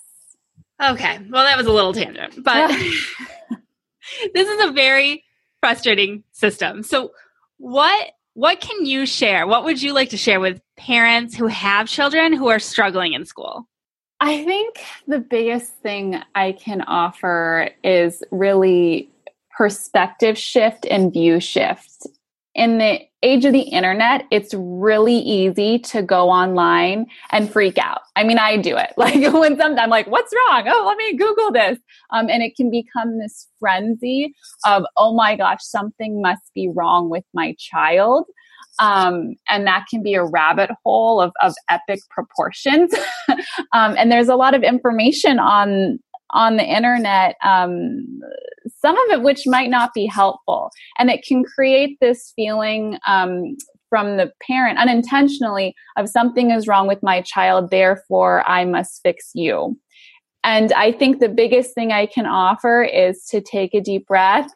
Okay. 0.81 1.19
Well, 1.29 1.43
that 1.43 1.57
was 1.57 1.67
a 1.67 1.71
little 1.71 1.93
tangent, 1.93 2.43
but 2.43 2.69
this 4.33 4.47
is 4.47 4.69
a 4.69 4.71
very 4.71 5.23
frustrating 5.59 6.23
system. 6.31 6.83
So, 6.83 7.11
what 7.57 8.11
what 8.33 8.61
can 8.61 8.85
you 8.85 9.05
share? 9.05 9.45
What 9.45 9.65
would 9.65 9.81
you 9.81 9.93
like 9.93 10.11
to 10.11 10.17
share 10.17 10.39
with 10.39 10.61
parents 10.77 11.35
who 11.35 11.47
have 11.47 11.89
children 11.89 12.31
who 12.31 12.47
are 12.47 12.59
struggling 12.59 13.13
in 13.13 13.25
school? 13.25 13.67
I 14.21 14.43
think 14.45 14.79
the 15.07 15.19
biggest 15.19 15.73
thing 15.81 16.21
I 16.35 16.53
can 16.53 16.81
offer 16.83 17.69
is 17.83 18.23
really 18.31 19.09
perspective 19.59 20.37
shift 20.37 20.85
and 20.89 21.11
view 21.11 21.37
shift. 21.41 22.07
In 22.55 22.77
the 22.77 23.01
age 23.23 23.43
of 23.43 23.51
the 23.51 23.59
internet, 23.59 24.23
it's 24.31 24.53
really 24.53 25.17
easy 25.17 25.79
to 25.79 26.01
go 26.01 26.29
online 26.29 27.07
and 27.33 27.51
freak 27.51 27.77
out. 27.77 27.99
I 28.15 28.23
mean, 28.23 28.39
I 28.39 28.55
do 28.55 28.77
it. 28.77 28.93
Like 28.97 29.15
when 29.15 29.57
sometimes 29.57 29.77
I'm 29.77 29.89
like, 29.89 30.07
what's 30.07 30.33
wrong? 30.33 30.63
Oh, 30.65 30.85
let 30.87 30.97
me 30.97 31.17
Google 31.17 31.51
this. 31.51 31.77
Um, 32.11 32.29
and 32.29 32.41
it 32.41 32.55
can 32.55 32.71
become 32.71 33.19
this 33.19 33.49
frenzy 33.59 34.33
of, 34.65 34.85
oh 34.95 35.13
my 35.13 35.35
gosh, 35.35 35.59
something 35.61 36.21
must 36.21 36.53
be 36.55 36.69
wrong 36.73 37.09
with 37.09 37.25
my 37.33 37.53
child. 37.59 38.27
Um, 38.79 39.35
and 39.49 39.67
that 39.67 39.87
can 39.89 40.01
be 40.01 40.13
a 40.13 40.23
rabbit 40.23 40.69
hole 40.85 41.19
of, 41.19 41.33
of 41.41 41.53
epic 41.69 41.99
proportions. 42.09 42.93
um, 43.73 43.93
and 43.97 44.09
there's 44.09 44.29
a 44.29 44.37
lot 44.37 44.53
of 44.53 44.63
information 44.63 45.37
on 45.37 45.99
on 46.31 46.57
the 46.57 46.63
internet, 46.63 47.35
um, 47.43 48.05
some 48.79 48.95
of 48.95 49.19
it 49.19 49.23
which 49.23 49.43
might 49.45 49.69
not 49.69 49.93
be 49.93 50.05
helpful. 50.05 50.69
And 50.97 51.09
it 51.09 51.23
can 51.27 51.43
create 51.43 51.97
this 51.99 52.33
feeling 52.35 52.97
um, 53.07 53.57
from 53.89 54.17
the 54.17 54.31
parent 54.47 54.77
unintentionally 54.77 55.75
of 55.97 56.09
something 56.09 56.51
is 56.51 56.67
wrong 56.67 56.87
with 56.87 57.01
my 57.01 57.21
child, 57.21 57.71
therefore 57.71 58.47
I 58.47 58.65
must 58.65 59.01
fix 59.01 59.31
you. 59.33 59.77
And 60.43 60.71
I 60.73 60.91
think 60.91 61.19
the 61.19 61.29
biggest 61.29 61.73
thing 61.73 61.91
I 61.91 62.05
can 62.05 62.25
offer 62.25 62.83
is 62.83 63.25
to 63.25 63.41
take 63.41 63.73
a 63.73 63.81
deep 63.81 64.07
breath 64.07 64.49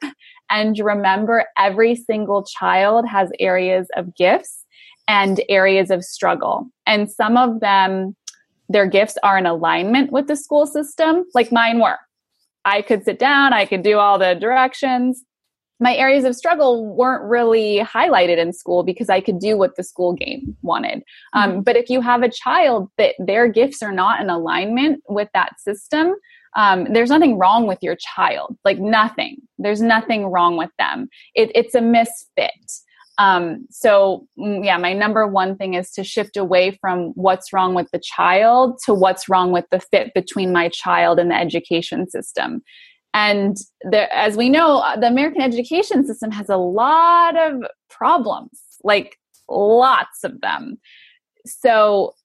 and 0.50 0.78
remember 0.80 1.46
every 1.58 1.96
single 1.96 2.46
child 2.46 3.08
has 3.08 3.30
areas 3.40 3.88
of 3.98 4.16
gifts 4.16 4.64
and 5.08 5.42
areas 5.50 5.92
of 5.92 6.04
struggle. 6.04 6.70
And 6.86 7.12
some 7.12 7.36
of 7.36 7.60
them 7.60 8.16
their 8.70 8.88
gifts 8.88 9.18
are 9.24 9.38
in 9.38 9.46
alignment 9.46 10.12
with 10.12 10.28
the 10.28 10.36
school 10.36 10.66
system, 10.66 11.26
like 11.34 11.52
mine 11.52 11.80
were. 11.80 11.98
I 12.66 12.82
could 12.82 13.04
sit 13.04 13.20
down, 13.20 13.54
I 13.54 13.66
could 13.66 13.84
do 13.84 13.98
all 13.98 14.18
the 14.18 14.36
directions. 14.36 15.24
My 15.80 15.96
areas 15.96 16.24
of 16.24 16.36
struggle 16.36 16.96
weren't 16.96 17.24
really 17.24 17.80
highlighted 17.80 18.38
in 18.38 18.54
school 18.54 18.84
because 18.84 19.10
I 19.10 19.20
could 19.20 19.40
do 19.40 19.58
what 19.58 19.76
the 19.76 19.84
school 19.84 20.14
game 20.14 20.56
wanted. 20.62 21.04
Um, 21.34 21.52
mm-hmm. 21.52 21.62
but 21.62 21.76
if 21.76 21.90
you 21.90 22.00
have 22.00 22.24
a 22.24 22.30
child 22.30 22.90
that 22.98 23.16
their 23.20 23.50
gifts 23.50 23.84
are 23.84 23.92
not 23.92 24.22
in 24.22 24.30
alignment 24.30 25.04
with 25.10 25.28
that 25.34 25.60
system, 25.60 26.14
um, 26.56 26.86
there's 26.94 27.10
nothing 27.10 27.38
wrong 27.38 27.68
with 27.68 27.80
your 27.82 27.98
child. 27.98 28.56
Like 28.64 28.80
nothing. 28.80 29.38
There's 29.58 29.82
nothing 29.82 30.28
wrong 30.28 30.56
with 30.56 30.70
them. 30.78 31.10
It, 31.36 31.52
it's 31.56 31.76
a 31.76 31.82
misfit. 31.82 32.52
Um, 33.20 33.68
so, 33.70 34.28
mm, 34.40 34.66
yeah, 34.66 34.78
my 34.78 34.94
number 34.94 35.28
one 35.28 35.56
thing 35.56 35.76
is 35.76 35.92
to 35.92 36.04
shift 36.04 36.36
away 36.36 36.78
from 36.82 37.12
what's 37.16 37.54
wrong 37.54 37.76
with 37.76 37.88
the 37.92 38.00
child 38.00 38.80
to 38.86 38.94
what's 38.94 39.30
wrong 39.30 39.52
with 39.52 39.66
the 39.72 39.80
fit 39.80 40.14
between 40.14 40.52
my 40.52 40.70
child 40.70 41.20
and 41.20 41.30
the 41.30 41.36
education 41.36 42.10
system. 42.10 42.62
And 43.14 43.58
the, 43.84 44.14
as 44.16 44.36
we 44.36 44.50
know, 44.50 44.80
uh, 44.80 45.00
the 45.00 45.08
American 45.08 45.42
education 45.42 46.06
system 46.06 46.32
has 46.32 46.50
a 46.50 46.58
lot 46.58 47.38
of 47.38 47.62
problems, 47.90 48.60
like 48.84 49.18
lots 49.48 50.24
of 50.24 50.42
them. 50.42 50.78
So, 51.46 52.16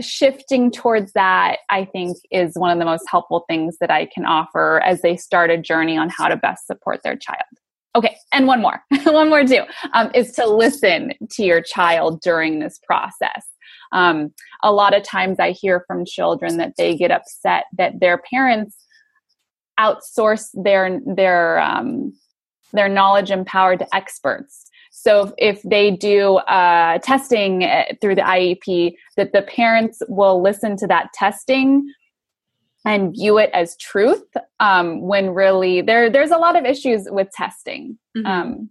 shifting 0.00 0.70
towards 0.70 1.12
that, 1.12 1.58
I 1.70 1.84
think, 1.84 2.16
is 2.30 2.54
one 2.56 2.70
of 2.70 2.78
the 2.78 2.84
most 2.84 3.04
helpful 3.08 3.44
things 3.48 3.76
that 3.80 3.90
I 3.90 4.06
can 4.06 4.26
offer 4.26 4.80
as 4.84 5.02
they 5.02 5.16
start 5.16 5.50
a 5.50 5.56
journey 5.56 5.96
on 5.96 6.10
how 6.10 6.28
to 6.28 6.36
best 6.36 6.66
support 6.66 7.00
their 7.02 7.16
child. 7.16 7.44
Okay, 7.96 8.16
and 8.32 8.46
one 8.46 8.60
more, 8.60 8.82
one 9.04 9.28
more 9.28 9.44
too, 9.44 9.62
um, 9.92 10.10
is 10.14 10.32
to 10.32 10.46
listen 10.46 11.12
to 11.30 11.44
your 11.44 11.60
child 11.60 12.20
during 12.20 12.58
this 12.58 12.80
process. 12.84 13.46
Um, 13.92 14.32
a 14.62 14.72
lot 14.72 14.96
of 14.96 15.04
times 15.04 15.38
I 15.38 15.52
hear 15.52 15.84
from 15.86 16.04
children 16.04 16.56
that 16.56 16.74
they 16.76 16.96
get 16.96 17.12
upset 17.12 17.64
that 17.78 18.00
their 18.00 18.18
parents 18.18 18.76
outsource 19.78 20.48
their 20.54 21.00
their 21.06 21.60
um, 21.60 22.12
their 22.72 22.88
knowledge 22.88 23.30
and 23.30 23.46
power 23.46 23.76
to 23.76 23.94
experts. 23.94 24.64
So 24.90 25.34
if, 25.38 25.60
they 25.62 25.90
do 25.90 26.36
uh, 26.36 26.98
testing 26.98 27.64
uh, 27.64 27.84
through 28.00 28.14
the 28.14 28.22
IEP, 28.22 28.94
that 29.16 29.32
the 29.32 29.42
parents 29.42 30.00
will 30.08 30.40
listen 30.40 30.76
to 30.78 30.86
that 30.86 31.12
testing 31.12 31.92
and 32.84 33.12
view 33.12 33.38
it 33.38 33.50
as 33.52 33.76
truth 33.78 34.24
um, 34.60 35.00
when 35.00 35.30
really 35.30 35.80
there 35.80 36.10
there's 36.10 36.30
a 36.30 36.38
lot 36.38 36.56
of 36.56 36.64
issues 36.64 37.06
with 37.10 37.30
testing. 37.32 37.98
Mm-hmm. 38.16 38.26
um, 38.26 38.70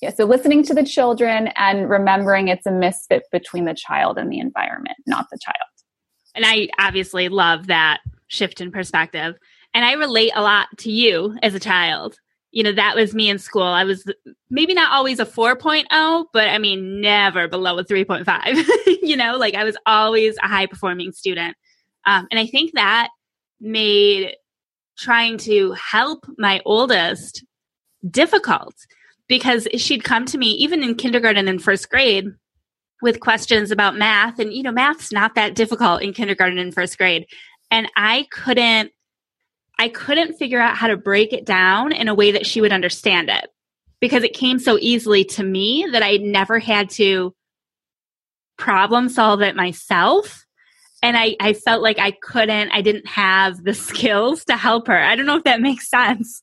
yeah 0.00 0.10
so 0.10 0.24
listening 0.24 0.62
to 0.64 0.74
the 0.74 0.84
children 0.84 1.48
and 1.56 1.90
remembering 1.90 2.48
it's 2.48 2.66
a 2.66 2.72
misfit 2.72 3.24
between 3.30 3.66
the 3.66 3.74
child 3.74 4.16
and 4.16 4.32
the 4.32 4.38
environment 4.38 4.96
not 5.06 5.26
the 5.30 5.38
child. 5.42 5.56
And 6.34 6.44
i 6.46 6.68
obviously 6.78 7.28
love 7.28 7.66
that 7.66 8.00
shift 8.28 8.60
in 8.60 8.70
perspective. 8.70 9.36
And 9.74 9.84
i 9.84 9.92
relate 9.92 10.32
a 10.34 10.42
lot 10.42 10.68
to 10.78 10.90
you 10.90 11.36
as 11.42 11.54
a 11.54 11.60
child. 11.60 12.16
You 12.52 12.64
know 12.64 12.72
that 12.72 12.96
was 12.96 13.14
me 13.14 13.28
in 13.30 13.38
school. 13.38 13.62
I 13.62 13.84
was 13.84 14.04
maybe 14.48 14.74
not 14.74 14.92
always 14.92 15.20
a 15.20 15.26
4.0 15.26 16.24
but 16.32 16.48
i 16.48 16.58
mean 16.58 17.00
never 17.00 17.48
below 17.48 17.78
a 17.78 17.84
3.5 17.84 18.66
you 19.02 19.16
know 19.16 19.36
like 19.36 19.54
i 19.54 19.64
was 19.64 19.76
always 19.86 20.36
a 20.42 20.48
high 20.48 20.66
performing 20.66 21.12
student. 21.12 21.56
Um, 22.06 22.26
and 22.30 22.40
i 22.40 22.46
think 22.46 22.72
that 22.74 23.10
made 23.60 24.34
trying 24.98 25.38
to 25.38 25.72
help 25.72 26.26
my 26.36 26.60
oldest 26.64 27.44
difficult 28.08 28.74
because 29.28 29.68
she'd 29.76 30.04
come 30.04 30.24
to 30.26 30.38
me 30.38 30.50
even 30.52 30.82
in 30.82 30.94
kindergarten 30.94 31.48
and 31.48 31.62
first 31.62 31.88
grade 31.90 32.26
with 33.02 33.20
questions 33.20 33.70
about 33.70 33.96
math. 33.96 34.38
And 34.38 34.52
you 34.52 34.62
know 34.62 34.72
math's 34.72 35.12
not 35.12 35.34
that 35.34 35.54
difficult 35.54 36.02
in 36.02 36.12
kindergarten 36.12 36.58
and 36.58 36.74
first 36.74 36.98
grade. 36.98 37.26
And 37.70 37.88
i 37.96 38.26
couldn't 38.30 38.92
i 39.78 39.88
couldn't 39.88 40.36
figure 40.36 40.60
out 40.60 40.76
how 40.76 40.88
to 40.88 40.96
break 40.96 41.32
it 41.32 41.46
down 41.46 41.92
in 41.92 42.08
a 42.08 42.14
way 42.14 42.32
that 42.32 42.46
she 42.46 42.60
would 42.60 42.72
understand 42.72 43.30
it 43.30 43.48
because 44.00 44.22
it 44.22 44.34
came 44.34 44.58
so 44.58 44.78
easily 44.80 45.24
to 45.24 45.42
me 45.42 45.86
that 45.92 46.02
i 46.02 46.16
never 46.18 46.58
had 46.58 46.90
to 46.90 47.34
problem 48.58 49.08
solve 49.08 49.40
it 49.40 49.56
myself 49.56 50.44
and 51.02 51.16
I, 51.16 51.36
I 51.40 51.54
felt 51.54 51.82
like 51.82 51.98
I 51.98 52.10
couldn't, 52.10 52.70
I 52.72 52.82
didn't 52.82 53.06
have 53.06 53.64
the 53.64 53.74
skills 53.88 54.44
to 54.46 54.56
help 54.56 54.86
her. 54.86 54.98
I 54.98 55.16
don't 55.16 55.26
know 55.26 55.36
if 55.36 55.44
that 55.44 55.60
makes 55.60 55.88
sense. 55.88 56.40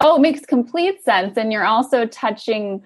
Oh, 0.00 0.16
it 0.16 0.20
makes 0.20 0.44
complete 0.44 1.02
sense. 1.04 1.36
And 1.36 1.52
you're 1.52 1.64
also 1.64 2.06
touching 2.06 2.82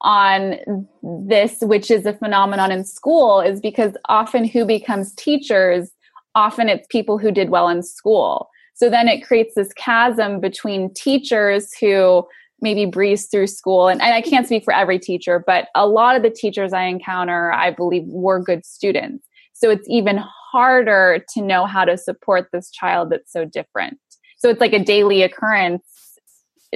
on 0.00 0.86
this, 1.02 1.58
which 1.60 1.90
is 1.90 2.06
a 2.06 2.12
phenomenon 2.12 2.72
in 2.72 2.84
school, 2.84 3.40
is 3.40 3.60
because 3.60 3.92
often 4.08 4.44
who 4.44 4.64
becomes 4.64 5.14
teachers, 5.14 5.90
often 6.34 6.68
it's 6.68 6.86
people 6.88 7.18
who 7.18 7.30
did 7.30 7.50
well 7.50 7.68
in 7.68 7.82
school. 7.82 8.48
So 8.74 8.88
then 8.88 9.06
it 9.06 9.24
creates 9.24 9.54
this 9.54 9.72
chasm 9.74 10.40
between 10.40 10.92
teachers 10.94 11.72
who 11.74 12.26
maybe 12.60 12.86
breeze 12.86 13.26
through 13.26 13.48
school. 13.48 13.88
And, 13.88 14.00
and 14.00 14.14
I 14.14 14.22
can't 14.22 14.46
speak 14.46 14.64
for 14.64 14.72
every 14.72 14.98
teacher, 14.98 15.42
but 15.44 15.68
a 15.74 15.86
lot 15.86 16.16
of 16.16 16.22
the 16.22 16.30
teachers 16.30 16.72
I 16.72 16.84
encounter, 16.84 17.52
I 17.52 17.70
believe, 17.70 18.04
were 18.06 18.40
good 18.40 18.64
students. 18.64 19.26
So 19.62 19.70
it's 19.70 19.88
even 19.88 20.18
harder 20.50 21.24
to 21.34 21.40
know 21.40 21.66
how 21.66 21.84
to 21.84 21.96
support 21.96 22.48
this 22.52 22.68
child 22.70 23.10
that's 23.10 23.32
so 23.32 23.44
different. 23.44 24.00
So 24.38 24.48
it's 24.48 24.60
like 24.60 24.72
a 24.72 24.82
daily 24.82 25.22
occurrence 25.22 25.84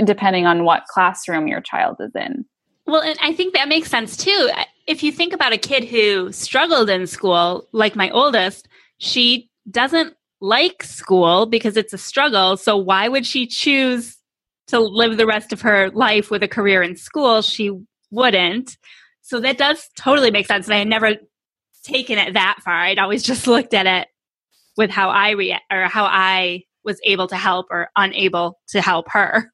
depending 0.05 0.47
on 0.47 0.65
what 0.65 0.85
classroom 0.87 1.49
your 1.49 1.61
child 1.61 1.97
is 1.99 2.13
in. 2.15 2.45
Well, 2.87 3.03
and 3.03 3.19
I 3.21 3.33
think 3.33 3.55
that 3.55 3.67
makes 3.67 3.91
sense 3.91 4.17
too. 4.17 4.51
If 4.87 5.03
you 5.03 5.11
think 5.11 5.33
about 5.33 5.53
a 5.53 5.59
kid 5.59 5.85
who 5.85 6.31
struggled 6.31 6.89
in 6.89 7.09
school, 7.09 7.67
like 7.73 7.97
my 7.97 8.09
oldest, 8.11 8.69
she 8.99 9.51
doesn't 9.69 10.15
like 10.41 10.85
school 10.85 11.47
because 11.47 11.77
it's 11.77 11.93
a 11.93 11.99
struggle. 11.99 12.57
So 12.57 12.77
why 12.77 13.09
would 13.09 13.27
she 13.27 13.49
choose 13.49 14.17
to 14.69 14.79
live 14.79 15.17
the 15.17 15.27
rest 15.27 15.53
of 15.53 15.63
her 15.63 15.91
life 15.91 16.31
with 16.31 16.45
a 16.45 16.49
career 16.49 16.83
in 16.83 16.95
school? 16.95 17.43
She 17.43 17.73
wouldn't. 18.13 18.77
So 19.23 19.41
that 19.41 19.59
does 19.59 19.89
totally 19.97 20.31
make 20.31 20.47
sense. 20.47 20.67
And 20.67 20.75
I 20.75 20.79
had 20.79 20.89
never 20.89 21.17
taken 21.87 22.19
it 22.19 22.35
that 22.35 22.59
far. 22.65 22.75
I'd 22.75 22.99
always 22.99 23.23
just 23.23 23.47
looked 23.47 23.75
at 23.75 23.87
it 23.87 24.09
with 24.77 24.91
how 24.91 25.09
I 25.11 25.31
react 25.31 25.65
or 25.73 25.85
how 25.85 26.05
I 26.05 26.65
was 26.85 27.01
able 27.05 27.27
to 27.29 27.37
help 27.37 27.67
or 27.71 27.91
unable 27.97 28.61
to 28.69 28.81
help 28.81 29.07
her. 29.11 29.53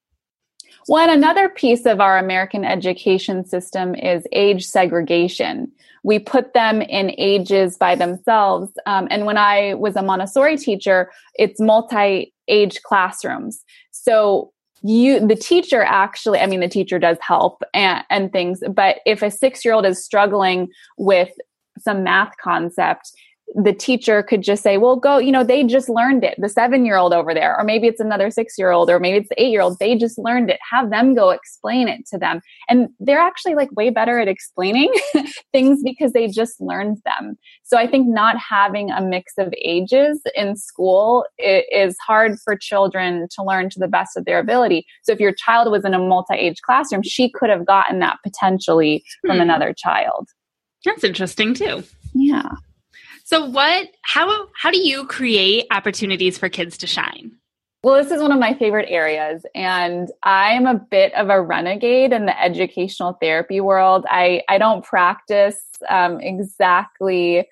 Well, 0.88 1.08
another 1.08 1.48
piece 1.48 1.86
of 1.86 2.00
our 2.00 2.18
American 2.18 2.64
education 2.64 3.44
system 3.44 3.94
is 3.94 4.26
age 4.32 4.66
segregation. 4.66 5.70
We 6.02 6.18
put 6.18 6.54
them 6.54 6.82
in 6.82 7.14
ages 7.18 7.76
by 7.76 7.94
themselves. 7.94 8.72
Um, 8.86 9.06
and 9.10 9.24
when 9.24 9.38
I 9.38 9.74
was 9.74 9.94
a 9.94 10.02
Montessori 10.02 10.56
teacher, 10.56 11.12
it's 11.36 11.60
multi 11.60 12.34
age 12.48 12.82
classrooms. 12.82 13.64
So 13.92 14.52
you 14.84 15.24
the 15.24 15.36
teacher 15.36 15.84
actually 15.84 16.40
i 16.40 16.46
mean 16.46 16.58
the 16.58 16.68
teacher 16.68 16.98
does 16.98 17.16
help 17.20 17.62
and, 17.72 18.02
and 18.10 18.32
things 18.32 18.60
but 18.74 18.96
if 19.06 19.22
a 19.22 19.30
six 19.30 19.64
year 19.64 19.74
old 19.74 19.86
is 19.86 20.04
struggling 20.04 20.68
with 20.98 21.30
some 21.78 22.02
math 22.02 22.34
concept 22.42 23.12
the 23.54 23.72
teacher 23.72 24.22
could 24.22 24.42
just 24.42 24.62
say, 24.62 24.78
well, 24.78 24.96
go, 24.96 25.18
you 25.18 25.32
know, 25.32 25.44
they 25.44 25.62
just 25.64 25.88
learned 25.88 26.24
it, 26.24 26.34
the 26.38 26.48
seven 26.48 26.86
year 26.86 26.96
old 26.96 27.12
over 27.12 27.34
there, 27.34 27.56
or 27.58 27.64
maybe 27.64 27.86
it's 27.86 28.00
another 28.00 28.30
six 28.30 28.54
year 28.56 28.70
old, 28.70 28.88
or 28.88 28.98
maybe 28.98 29.18
it's 29.18 29.28
the 29.28 29.42
eight 29.42 29.50
year 29.50 29.60
old. 29.60 29.78
They 29.78 29.96
just 29.96 30.18
learned 30.18 30.50
it. 30.50 30.58
Have 30.70 30.90
them 30.90 31.14
go 31.14 31.30
explain 31.30 31.88
it 31.88 32.06
to 32.08 32.18
them. 32.18 32.40
And 32.68 32.88
they're 32.98 33.20
actually 33.20 33.54
like 33.54 33.70
way 33.72 33.90
better 33.90 34.18
at 34.18 34.28
explaining 34.28 34.92
things 35.52 35.82
because 35.82 36.12
they 36.12 36.28
just 36.28 36.60
learned 36.60 36.98
them. 37.04 37.36
So 37.62 37.76
I 37.76 37.86
think 37.86 38.08
not 38.08 38.36
having 38.38 38.90
a 38.90 39.02
mix 39.02 39.34
of 39.38 39.52
ages 39.62 40.20
in 40.34 40.56
school 40.56 41.26
is 41.38 41.96
hard 42.06 42.38
for 42.42 42.56
children 42.56 43.26
to 43.36 43.44
learn 43.44 43.70
to 43.70 43.78
the 43.78 43.88
best 43.88 44.16
of 44.16 44.24
their 44.24 44.38
ability. 44.38 44.86
So 45.02 45.12
if 45.12 45.20
your 45.20 45.32
child 45.32 45.70
was 45.70 45.84
in 45.84 45.94
a 45.94 45.98
multi 45.98 46.34
age 46.34 46.60
classroom, 46.64 47.02
she 47.02 47.30
could 47.30 47.50
have 47.50 47.66
gotten 47.66 47.98
that 47.98 48.18
potentially 48.22 49.04
from 49.26 49.36
hmm. 49.36 49.42
another 49.42 49.74
child. 49.76 50.28
That's 50.84 51.04
interesting 51.04 51.54
too. 51.54 51.84
Yeah. 52.14 52.50
So 53.24 53.46
what 53.46 53.88
how 54.02 54.48
how 54.54 54.70
do 54.70 54.78
you 54.78 55.06
create 55.06 55.66
opportunities 55.70 56.38
for 56.38 56.48
kids 56.48 56.76
to 56.78 56.86
shine? 56.86 57.32
Well, 57.84 58.00
this 58.00 58.12
is 58.12 58.22
one 58.22 58.30
of 58.30 58.38
my 58.38 58.54
favorite 58.54 58.88
areas, 58.88 59.44
and 59.56 60.08
I'm 60.22 60.66
a 60.66 60.74
bit 60.74 61.12
of 61.14 61.30
a 61.30 61.42
renegade 61.42 62.12
in 62.12 62.26
the 62.26 62.40
educational 62.40 63.14
therapy 63.14 63.60
world. 63.60 64.06
I, 64.08 64.42
I 64.48 64.58
don't 64.58 64.84
practice 64.84 65.60
um, 65.88 66.20
exactly 66.20 67.48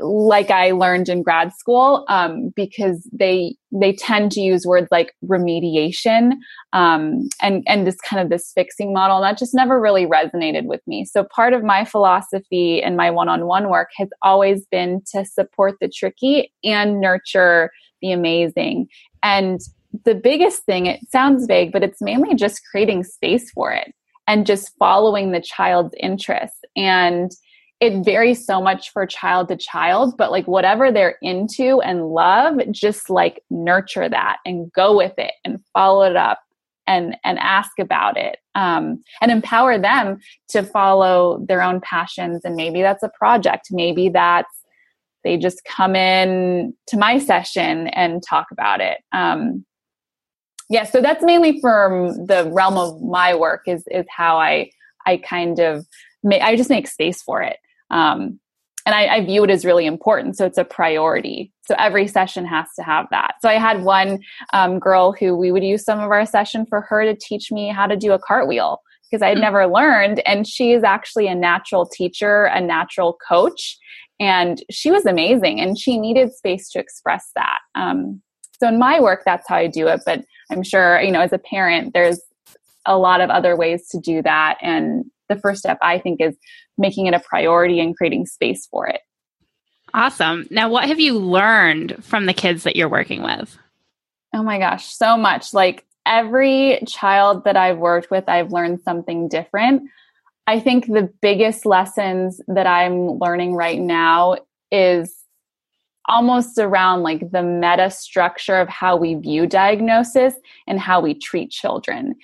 like 0.00 0.50
I 0.50 0.72
learned 0.72 1.08
in 1.08 1.22
grad 1.22 1.52
school 1.54 2.04
um, 2.08 2.52
because 2.54 3.08
they 3.12 3.56
they 3.72 3.92
tend 3.92 4.32
to 4.32 4.40
use 4.40 4.64
words 4.64 4.88
like 4.90 5.14
remediation 5.24 6.32
um, 6.72 7.28
and 7.42 7.62
and 7.66 7.86
this 7.86 7.96
kind 8.00 8.22
of 8.22 8.30
this 8.30 8.52
fixing 8.54 8.92
model 8.92 9.16
and 9.16 9.24
that 9.24 9.38
just 9.38 9.54
never 9.54 9.80
really 9.80 10.06
resonated 10.06 10.64
with 10.64 10.80
me. 10.86 11.04
So 11.04 11.24
part 11.24 11.52
of 11.52 11.62
my 11.62 11.84
philosophy 11.84 12.82
and 12.82 12.96
my 12.96 13.10
one 13.10 13.28
on 13.28 13.46
one 13.46 13.68
work 13.68 13.90
has 13.96 14.08
always 14.22 14.66
been 14.66 15.02
to 15.12 15.24
support 15.24 15.76
the 15.80 15.88
tricky 15.88 16.52
and 16.64 17.00
nurture 17.00 17.70
the 18.02 18.12
amazing. 18.12 18.88
And 19.22 19.60
the 20.04 20.14
biggest 20.14 20.64
thing 20.64 20.86
it 20.86 21.00
sounds 21.10 21.46
vague, 21.46 21.72
but 21.72 21.82
it's 21.82 22.02
mainly 22.02 22.34
just 22.34 22.62
creating 22.70 23.04
space 23.04 23.50
for 23.50 23.72
it 23.72 23.92
and 24.26 24.46
just 24.46 24.72
following 24.78 25.32
the 25.32 25.40
child's 25.40 25.94
interests 26.00 26.58
and 26.76 27.30
it 27.80 28.04
varies 28.04 28.46
so 28.46 28.60
much 28.62 28.90
for 28.90 29.04
child 29.06 29.48
to 29.48 29.56
child, 29.56 30.16
but 30.16 30.30
like 30.30 30.46
whatever 30.46 30.90
they're 30.90 31.18
into 31.20 31.80
and 31.82 32.08
love, 32.08 32.58
just 32.70 33.10
like 33.10 33.42
nurture 33.50 34.08
that 34.08 34.38
and 34.46 34.72
go 34.72 34.96
with 34.96 35.12
it 35.18 35.32
and 35.44 35.60
follow 35.74 36.02
it 36.02 36.16
up 36.16 36.40
and 36.86 37.16
and 37.24 37.38
ask 37.38 37.78
about 37.78 38.16
it 38.16 38.38
um, 38.54 39.02
and 39.20 39.30
empower 39.30 39.78
them 39.78 40.18
to 40.48 40.62
follow 40.62 41.44
their 41.46 41.60
own 41.60 41.80
passions. 41.80 42.42
And 42.44 42.56
maybe 42.56 42.80
that's 42.80 43.02
a 43.02 43.10
project. 43.10 43.68
Maybe 43.70 44.08
that's 44.08 44.48
they 45.22 45.36
just 45.36 45.62
come 45.64 45.96
in 45.96 46.72
to 46.86 46.96
my 46.96 47.18
session 47.18 47.88
and 47.88 48.22
talk 48.22 48.46
about 48.52 48.80
it. 48.80 48.98
Um, 49.12 49.64
yeah 50.68 50.82
so 50.82 51.00
that's 51.00 51.22
mainly 51.22 51.60
from 51.60 52.26
the 52.26 52.50
realm 52.52 52.76
of 52.76 53.00
my 53.00 53.32
work 53.32 53.62
is 53.68 53.84
is 53.88 54.04
how 54.08 54.36
i 54.36 54.68
i 55.06 55.16
kind 55.16 55.60
of 55.60 55.86
I 56.32 56.56
just 56.56 56.70
make 56.70 56.88
space 56.88 57.22
for 57.22 57.42
it. 57.42 57.58
Um, 57.90 58.40
and 58.84 58.94
I, 58.94 59.16
I, 59.16 59.24
view 59.24 59.42
it 59.42 59.50
as 59.50 59.64
really 59.64 59.84
important. 59.84 60.36
So 60.36 60.46
it's 60.46 60.58
a 60.58 60.64
priority. 60.64 61.52
So 61.66 61.74
every 61.76 62.06
session 62.06 62.46
has 62.46 62.66
to 62.76 62.84
have 62.84 63.06
that. 63.10 63.34
So 63.42 63.48
I 63.48 63.54
had 63.54 63.82
one 63.82 64.20
um, 64.52 64.78
girl 64.78 65.12
who 65.12 65.36
we 65.36 65.50
would 65.50 65.64
use 65.64 65.84
some 65.84 65.98
of 65.98 66.10
our 66.10 66.24
session 66.24 66.66
for 66.66 66.82
her 66.82 67.04
to 67.04 67.16
teach 67.20 67.50
me 67.50 67.68
how 67.68 67.88
to 67.88 67.96
do 67.96 68.12
a 68.12 68.18
cartwheel 68.18 68.80
because 69.10 69.22
I 69.22 69.28
had 69.28 69.36
mm-hmm. 69.36 69.42
never 69.42 69.66
learned. 69.66 70.22
And 70.26 70.46
she 70.46 70.72
is 70.72 70.84
actually 70.84 71.26
a 71.26 71.34
natural 71.34 71.86
teacher, 71.86 72.44
a 72.44 72.60
natural 72.60 73.18
coach. 73.28 73.76
And 74.20 74.62
she 74.70 74.92
was 74.92 75.04
amazing 75.04 75.60
and 75.60 75.76
she 75.76 75.98
needed 75.98 76.32
space 76.32 76.70
to 76.70 76.78
express 76.78 77.30
that. 77.34 77.58
Um, 77.74 78.22
so 78.58 78.68
in 78.68 78.78
my 78.78 79.00
work, 79.00 79.22
that's 79.24 79.48
how 79.48 79.56
I 79.56 79.66
do 79.66 79.88
it. 79.88 80.00
But 80.06 80.24
I'm 80.50 80.62
sure, 80.62 81.00
you 81.00 81.10
know, 81.10 81.20
as 81.20 81.32
a 81.32 81.38
parent, 81.38 81.92
there's 81.92 82.20
a 82.86 82.96
lot 82.96 83.20
of 83.20 83.30
other 83.30 83.56
ways 83.56 83.88
to 83.88 84.00
do 84.00 84.22
that. 84.22 84.58
And 84.62 85.04
the 85.28 85.36
first 85.36 85.60
step, 85.60 85.78
I 85.82 85.98
think, 85.98 86.20
is 86.20 86.36
making 86.78 87.06
it 87.06 87.14
a 87.14 87.20
priority 87.20 87.80
and 87.80 87.96
creating 87.96 88.26
space 88.26 88.66
for 88.66 88.86
it. 88.86 89.00
Awesome. 89.94 90.46
Now, 90.50 90.68
what 90.68 90.84
have 90.84 91.00
you 91.00 91.18
learned 91.18 92.04
from 92.04 92.26
the 92.26 92.34
kids 92.34 92.64
that 92.64 92.76
you're 92.76 92.88
working 92.88 93.22
with? 93.22 93.56
Oh 94.34 94.42
my 94.42 94.58
gosh, 94.58 94.86
so 94.86 95.16
much. 95.16 95.54
Like 95.54 95.86
every 96.04 96.80
child 96.86 97.44
that 97.44 97.56
I've 97.56 97.78
worked 97.78 98.10
with, 98.10 98.28
I've 98.28 98.52
learned 98.52 98.80
something 98.82 99.28
different. 99.28 99.88
I 100.46 100.60
think 100.60 100.86
the 100.86 101.10
biggest 101.22 101.66
lessons 101.66 102.40
that 102.48 102.66
I'm 102.66 103.18
learning 103.18 103.54
right 103.54 103.80
now 103.80 104.36
is 104.70 105.24
almost 106.08 106.58
around 106.58 107.02
like 107.02 107.30
the 107.32 107.42
meta 107.42 107.90
structure 107.90 108.56
of 108.56 108.68
how 108.68 108.96
we 108.96 109.14
view 109.14 109.46
diagnosis 109.46 110.34
and 110.66 110.78
how 110.78 111.00
we 111.00 111.14
treat 111.14 111.50
children. 111.50 112.14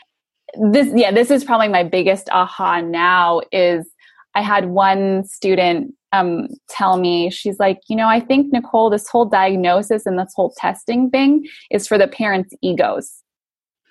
This 0.61 0.89
yeah, 0.95 1.13
this 1.13 1.31
is 1.31 1.45
probably 1.45 1.69
my 1.69 1.85
biggest 1.85 2.29
aha 2.31 2.81
now 2.81 3.41
is 3.53 3.87
I 4.35 4.43
had 4.43 4.67
one 4.67 5.25
student 5.25 5.95
um, 6.13 6.49
tell 6.69 6.99
me, 6.99 7.31
she's 7.31 7.59
like, 7.59 7.81
you 7.89 7.97
know, 7.97 8.07
I 8.07 8.21
think, 8.21 8.53
Nicole, 8.53 8.91
this 8.91 9.09
whole 9.09 9.25
diagnosis 9.25 10.07
and 10.07 10.19
this 10.19 10.33
whole 10.37 10.53
testing 10.57 11.11
thing 11.11 11.47
is 11.71 11.89
for 11.89 11.97
the 11.99 12.07
parents' 12.07 12.55
egos, 12.63 13.23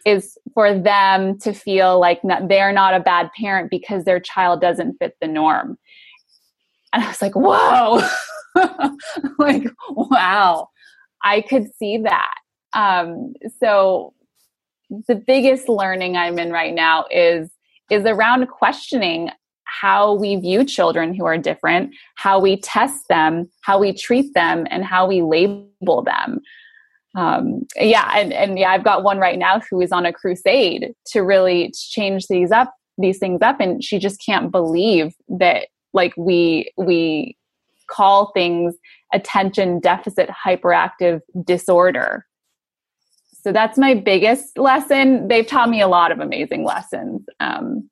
is 0.05 0.37
for 0.53 0.77
them 0.77 1.37
to 1.39 1.53
feel 1.53 1.99
like 1.99 2.23
not, 2.23 2.47
they're 2.47 2.71
not 2.71 2.93
a 2.93 2.99
bad 2.99 3.29
parent 3.39 3.71
because 3.71 4.03
their 4.03 4.19
child 4.19 4.61
doesn't 4.61 4.97
fit 4.99 5.15
the 5.19 5.27
norm. 5.27 5.77
And 6.93 7.03
I 7.03 7.07
was 7.07 7.21
like, 7.21 7.35
whoa, 7.35 8.01
like, 9.39 9.63
wow, 9.89 10.67
I 11.23 11.41
could 11.41 11.67
see 11.77 11.97
that. 11.99 12.33
Um, 12.73 13.33
so 13.59 14.13
the 15.07 15.15
biggest 15.15 15.69
learning 15.69 16.17
I'm 16.17 16.39
in 16.39 16.51
right 16.51 16.73
now 16.73 17.05
is 17.11 17.49
is 17.89 18.05
around 18.05 18.47
questioning 18.47 19.29
how 19.65 20.13
we 20.13 20.35
view 20.35 20.63
children 20.63 21.13
who 21.13 21.25
are 21.25 21.37
different, 21.37 21.93
how 22.15 22.39
we 22.39 22.59
test 22.59 23.07
them, 23.09 23.49
how 23.61 23.79
we 23.79 23.93
treat 23.93 24.33
them, 24.33 24.65
and 24.69 24.83
how 24.83 25.07
we 25.07 25.21
label 25.21 26.03
them. 26.03 26.39
Um, 27.15 27.67
yeah, 27.75 28.11
and, 28.15 28.31
and 28.31 28.57
yeah, 28.57 28.71
I've 28.71 28.83
got 28.83 29.03
one 29.03 29.17
right 29.17 29.37
now 29.37 29.61
who 29.69 29.81
is 29.81 29.91
on 29.91 30.05
a 30.05 30.13
crusade 30.13 30.93
to 31.07 31.21
really 31.21 31.73
change 31.73 32.27
these 32.27 32.51
up, 32.51 32.73
these 32.97 33.17
things 33.17 33.41
up, 33.41 33.59
and 33.59 33.83
she 33.83 33.99
just 33.99 34.23
can't 34.25 34.51
believe 34.51 35.13
that 35.27 35.67
like 35.93 36.13
we 36.17 36.71
we 36.77 37.37
call 37.89 38.31
things 38.33 38.75
attention 39.13 39.79
deficit 39.79 40.29
hyperactive 40.29 41.19
disorder. 41.43 42.25
So 43.43 43.51
that's 43.51 43.77
my 43.77 43.93
biggest 43.93 44.57
lesson. 44.57 45.27
They've 45.27 45.47
taught 45.47 45.69
me 45.69 45.81
a 45.81 45.87
lot 45.87 46.11
of 46.11 46.19
amazing 46.19 46.63
lessons. 46.63 47.25
Um, 47.39 47.89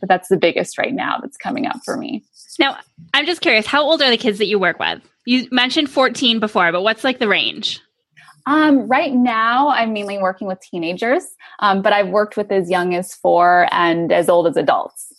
but 0.00 0.08
that's 0.08 0.28
the 0.28 0.36
biggest 0.36 0.78
right 0.78 0.92
now 0.92 1.18
that's 1.20 1.36
coming 1.36 1.66
up 1.66 1.76
for 1.84 1.96
me. 1.96 2.24
Now, 2.58 2.76
I'm 3.14 3.26
just 3.26 3.40
curious, 3.40 3.66
how 3.66 3.82
old 3.82 4.02
are 4.02 4.10
the 4.10 4.16
kids 4.16 4.38
that 4.38 4.46
you 4.46 4.58
work 4.58 4.78
with? 4.78 5.00
You 5.24 5.48
mentioned 5.52 5.90
14 5.90 6.40
before, 6.40 6.72
but 6.72 6.82
what's 6.82 7.04
like 7.04 7.18
the 7.18 7.28
range? 7.28 7.80
Um, 8.46 8.88
right 8.88 9.12
now, 9.12 9.68
I'm 9.68 9.92
mainly 9.92 10.18
working 10.18 10.48
with 10.48 10.60
teenagers, 10.60 11.24
um, 11.60 11.80
but 11.80 11.92
I've 11.92 12.08
worked 12.08 12.36
with 12.36 12.50
as 12.50 12.68
young 12.68 12.94
as 12.94 13.14
four 13.14 13.68
and 13.70 14.10
as 14.10 14.28
old 14.28 14.48
as 14.48 14.56
adults. 14.56 15.12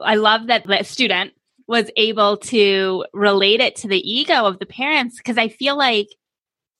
I 0.00 0.16
love 0.16 0.48
that 0.48 0.66
the 0.66 0.82
student 0.82 1.32
was 1.66 1.90
able 1.96 2.36
to 2.36 3.04
relate 3.14 3.60
it 3.60 3.76
to 3.76 3.88
the 3.88 3.98
ego 3.98 4.44
of 4.44 4.58
the 4.58 4.66
parents 4.66 5.16
because 5.16 5.38
I 5.38 5.48
feel 5.48 5.76
like 5.76 6.08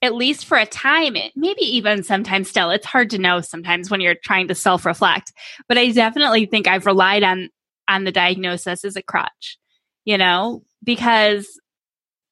at 0.02 0.14
least 0.14 0.44
for 0.44 0.58
a 0.58 0.66
time, 0.66 1.16
maybe 1.34 1.62
even 1.62 2.02
sometimes 2.02 2.48
still, 2.48 2.70
it's 2.70 2.86
hard 2.86 3.10
to 3.10 3.18
know 3.18 3.40
sometimes 3.40 3.90
when 3.90 4.00
you're 4.00 4.14
trying 4.14 4.48
to 4.48 4.54
self 4.54 4.84
reflect. 4.84 5.32
But 5.68 5.78
I 5.78 5.90
definitely 5.90 6.46
think 6.46 6.68
I've 6.68 6.86
relied 6.86 7.22
on 7.22 7.48
on 7.88 8.04
the 8.04 8.12
diagnosis 8.12 8.84
as 8.84 8.96
a 8.96 9.02
crutch, 9.02 9.58
you 10.04 10.18
know, 10.18 10.62
because 10.82 11.60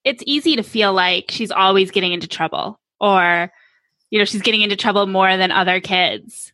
it's 0.05 0.23
easy 0.27 0.57
to 0.57 0.63
feel 0.63 0.93
like 0.93 1.31
she's 1.31 1.51
always 1.51 1.91
getting 1.91 2.13
into 2.13 2.29
trouble 2.29 2.79
or 3.01 3.51
you 4.11 4.19
know 4.19 4.25
she's 4.25 4.43
getting 4.43 4.61
into 4.61 4.77
trouble 4.77 5.07
more 5.07 5.37
than 5.37 5.51
other 5.51 5.81
kids 5.81 6.53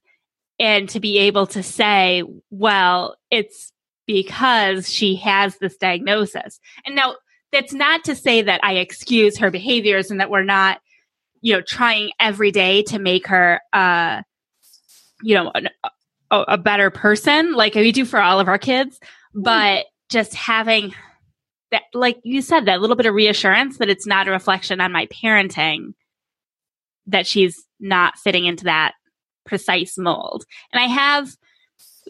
and 0.58 0.88
to 0.88 1.00
be 1.00 1.18
able 1.18 1.46
to 1.46 1.62
say 1.62 2.22
well 2.50 3.16
it's 3.30 3.72
because 4.06 4.90
she 4.90 5.16
has 5.16 5.56
this 5.58 5.76
diagnosis 5.76 6.60
and 6.86 6.94
now 6.94 7.14
that's 7.52 7.72
not 7.72 8.04
to 8.04 8.14
say 8.14 8.42
that 8.42 8.60
i 8.62 8.74
excuse 8.74 9.36
her 9.36 9.50
behaviors 9.50 10.10
and 10.10 10.20
that 10.20 10.30
we're 10.30 10.42
not 10.42 10.80
you 11.40 11.54
know 11.54 11.60
trying 11.60 12.10
every 12.18 12.50
day 12.50 12.82
to 12.82 12.98
make 12.98 13.26
her 13.26 13.60
uh 13.72 14.22
you 15.22 15.34
know 15.34 15.52
a, 16.30 16.36
a 16.48 16.58
better 16.58 16.90
person 16.90 17.52
like 17.52 17.74
we 17.74 17.92
do 17.92 18.04
for 18.04 18.20
all 18.20 18.40
of 18.40 18.48
our 18.48 18.58
kids 18.58 18.98
mm-hmm. 18.98 19.42
but 19.42 19.86
just 20.08 20.34
having 20.34 20.94
that 21.70 21.82
like 21.94 22.18
you 22.24 22.42
said 22.42 22.66
that 22.66 22.80
little 22.80 22.96
bit 22.96 23.06
of 23.06 23.14
reassurance 23.14 23.78
that 23.78 23.88
it's 23.88 24.06
not 24.06 24.28
a 24.28 24.30
reflection 24.30 24.80
on 24.80 24.92
my 24.92 25.06
parenting 25.06 25.94
that 27.06 27.26
she's 27.26 27.64
not 27.80 28.18
fitting 28.18 28.46
into 28.46 28.64
that 28.64 28.94
precise 29.44 29.98
mold. 29.98 30.44
And 30.72 30.82
I 30.82 30.86
have 30.86 31.30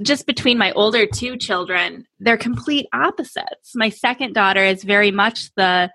just 0.03 0.27
between 0.27 0.59
my 0.59 0.73
older 0.73 1.07
two 1.07 1.37
children, 1.37 2.07
they're 2.21 2.37
complete 2.37 2.87
opposites. 2.93 3.75
My 3.75 3.89
second 3.89 4.35
daughter 4.35 4.63
is 4.63 4.85
very 4.85 5.11
much 5.11 5.53
the 5.57 5.91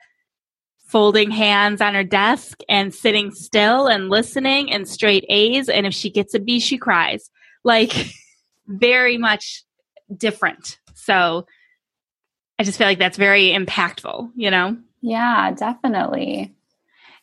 folding 0.85 1.31
hands 1.31 1.81
on 1.81 1.93
her 1.93 2.03
desk 2.03 2.61
and 2.69 2.93
sitting 2.93 3.31
still 3.31 3.87
and 3.87 4.09
listening 4.09 4.71
and 4.71 4.87
straight 4.87 5.25
A's. 5.29 5.67
And 5.67 5.85
if 5.85 5.93
she 5.93 6.09
gets 6.09 6.33
a 6.33 6.39
B, 6.39 6.59
she 6.59 6.77
cries. 6.77 7.29
Like, 7.63 7.93
very 8.67 9.17
much 9.17 9.63
different. 10.15 10.79
So 10.93 11.45
I 12.57 12.63
just 12.63 12.77
feel 12.77 12.87
like 12.87 12.99
that's 12.99 13.17
very 13.17 13.49
impactful, 13.49 14.31
you 14.35 14.49
know? 14.49 14.77
Yeah, 15.01 15.51
definitely. 15.51 16.53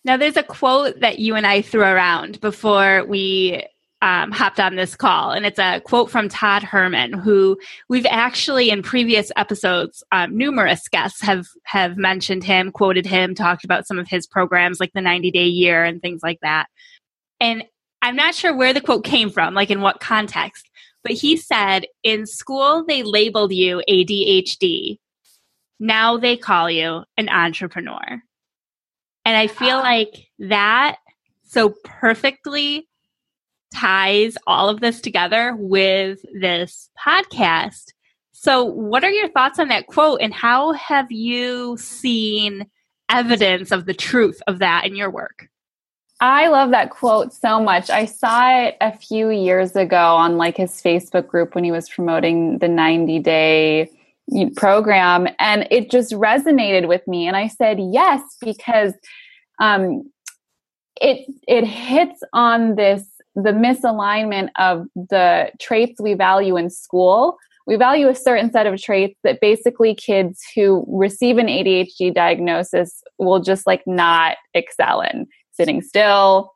Now, 0.05 0.16
there's 0.16 0.37
a 0.37 0.42
quote 0.42 1.01
that 1.01 1.20
you 1.20 1.37
and 1.37 1.46
I 1.46 1.62
threw 1.62 1.83
around 1.83 2.40
before 2.40 3.05
we 3.05 3.64
um, 4.02 4.32
hopped 4.32 4.58
on 4.58 4.74
this 4.74 4.96
call, 4.96 5.30
and 5.30 5.46
it's 5.46 5.60
a 5.60 5.80
quote 5.80 6.10
from 6.10 6.28
Todd 6.28 6.64
Herman, 6.64 7.12
who 7.12 7.56
we've 7.88 8.06
actually 8.06 8.68
in 8.68 8.82
previous 8.82 9.30
episodes, 9.36 10.02
um, 10.10 10.36
numerous 10.36 10.88
guests 10.88 11.22
have 11.22 11.46
have 11.64 11.96
mentioned 11.96 12.42
him, 12.42 12.72
quoted 12.72 13.06
him, 13.06 13.32
talked 13.32 13.64
about 13.64 13.86
some 13.86 14.00
of 14.00 14.08
his 14.08 14.26
programs 14.26 14.80
like 14.80 14.92
the 14.92 15.00
90 15.00 15.30
Day 15.30 15.46
Year 15.46 15.84
and 15.84 16.02
things 16.02 16.20
like 16.20 16.40
that. 16.42 16.66
And 17.40 17.62
I'm 18.02 18.16
not 18.16 18.34
sure 18.34 18.54
where 18.54 18.74
the 18.74 18.80
quote 18.80 19.04
came 19.04 19.30
from, 19.30 19.54
like 19.54 19.70
in 19.70 19.80
what 19.80 20.00
context, 20.00 20.68
but 21.04 21.12
he 21.12 21.36
said, 21.36 21.86
"In 22.02 22.26
school, 22.26 22.84
they 22.84 23.04
labeled 23.04 23.52
you 23.52 23.82
ADHD. 23.88 24.98
Now 25.78 26.16
they 26.16 26.36
call 26.36 26.68
you 26.68 27.04
an 27.16 27.28
entrepreneur." 27.28 28.20
And 29.24 29.36
I 29.36 29.46
feel 29.46 29.78
like 29.78 30.26
that 30.40 30.96
so 31.44 31.74
perfectly 31.84 32.88
ties 33.72 34.37
all 34.46 34.68
of 34.68 34.80
this 34.80 35.00
together 35.00 35.56
with 35.58 36.20
this 36.40 36.90
podcast. 37.04 37.92
So, 38.32 38.64
what 38.64 39.04
are 39.04 39.11
your 39.11 39.28
thoughts 39.28 39.58
on 39.58 39.68
that 39.68 39.87
quote, 39.87 40.20
and 40.20 40.35
how 40.35 40.72
have 40.72 41.11
you 41.11 41.76
seen 41.78 42.66
evidence 43.08 43.70
of 43.70 43.87
the 43.87 43.94
truth 43.94 44.40
of 44.46 44.58
that 44.61 44.87
in 44.87 44.96
your 44.96 45.11
work? 45.11 45.48
I 46.20 46.48
love 46.48 46.70
that 46.70 46.90
quote 46.90 47.32
so 47.32 47.61
much. 47.61 47.90
I 47.90 48.04
saw 48.04 48.62
it 48.62 48.76
a 48.80 48.96
few 48.96 49.30
years 49.30 49.74
ago 49.74 50.14
on 50.16 50.37
like 50.37 50.56
his 50.56 50.80
Facebook 50.80 51.26
group 51.26 51.54
when 51.54 51.64
he 51.64 51.72
was 51.72 51.88
promoting 51.88 52.58
the 52.58 52.68
90 52.68 53.18
day 53.18 53.90
program 54.56 55.26
and 55.38 55.66
it 55.70 55.90
just 55.90 56.12
resonated 56.12 56.87
with 56.87 57.06
me 57.08 57.26
and 57.26 57.37
i 57.37 57.48
said 57.48 57.78
yes 57.80 58.22
because 58.40 58.94
um, 59.61 60.11
it 61.00 61.26
it 61.48 61.64
hits 61.64 62.22
on 62.32 62.76
this 62.76 63.04
the 63.35 63.51
misalignment 63.51 64.49
of 64.59 64.87
the 64.95 65.51
traits 65.61 66.01
we 66.01 66.14
value 66.14 66.57
in 66.57 66.68
school 66.68 67.38
we 67.66 67.77
value 67.77 68.09
a 68.09 68.14
certain 68.14 68.51
set 68.51 68.66
of 68.66 68.81
traits 68.81 69.18
that 69.23 69.40
basically 69.40 69.95
kids 69.95 70.42
who 70.55 70.85
receive 70.88 71.38
an 71.38 71.47
ADHD 71.47 72.12
diagnosis 72.12 73.03
will 73.18 73.40
just 73.40 73.66
like 73.66 73.83
not 73.87 74.37
excel 74.55 75.01
in. 75.01 75.27
Sitting 75.53 75.83
still 75.83 76.53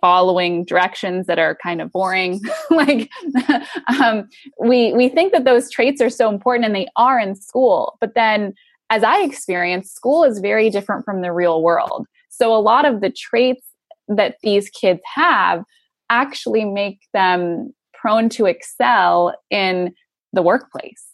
following 0.00 0.64
directions 0.64 1.26
that 1.26 1.38
are 1.38 1.56
kind 1.62 1.80
of 1.80 1.92
boring. 1.92 2.40
Like 2.70 3.10
um, 4.00 4.28
we 4.60 4.92
we 4.92 5.08
think 5.08 5.32
that 5.32 5.44
those 5.44 5.70
traits 5.70 6.00
are 6.00 6.10
so 6.10 6.28
important 6.28 6.66
and 6.66 6.74
they 6.74 6.88
are 6.96 7.18
in 7.18 7.34
school 7.34 7.96
but 8.00 8.14
then 8.14 8.52
as 8.90 9.02
i 9.02 9.22
experience 9.22 9.90
school 9.90 10.24
is 10.24 10.40
very 10.40 10.68
different 10.68 11.04
from 11.04 11.22
the 11.22 11.32
real 11.32 11.62
world. 11.62 12.06
So 12.28 12.54
a 12.54 12.60
lot 12.60 12.84
of 12.84 13.00
the 13.00 13.10
traits 13.10 13.65
that 14.08 14.36
these 14.42 14.70
kids 14.70 15.00
have 15.14 15.62
actually 16.10 16.64
make 16.64 17.00
them 17.12 17.72
prone 17.94 18.28
to 18.28 18.46
excel 18.46 19.34
in 19.50 19.92
the 20.32 20.42
workplace 20.42 21.06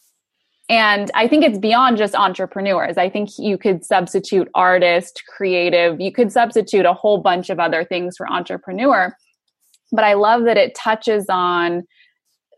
and 0.72 1.10
I 1.14 1.28
think 1.28 1.44
it's 1.44 1.58
beyond 1.58 1.98
just 1.98 2.14
entrepreneurs. 2.14 2.96
I 2.96 3.10
think 3.10 3.30
you 3.38 3.58
could 3.58 3.84
substitute 3.84 4.48
artist, 4.54 5.22
creative, 5.28 6.00
you 6.00 6.10
could 6.10 6.32
substitute 6.32 6.86
a 6.86 6.94
whole 6.94 7.18
bunch 7.18 7.50
of 7.50 7.60
other 7.60 7.84
things 7.84 8.16
for 8.16 8.26
entrepreneur. 8.30 9.14
But 9.92 10.04
I 10.04 10.14
love 10.14 10.44
that 10.44 10.56
it 10.56 10.74
touches 10.74 11.26
on 11.28 11.82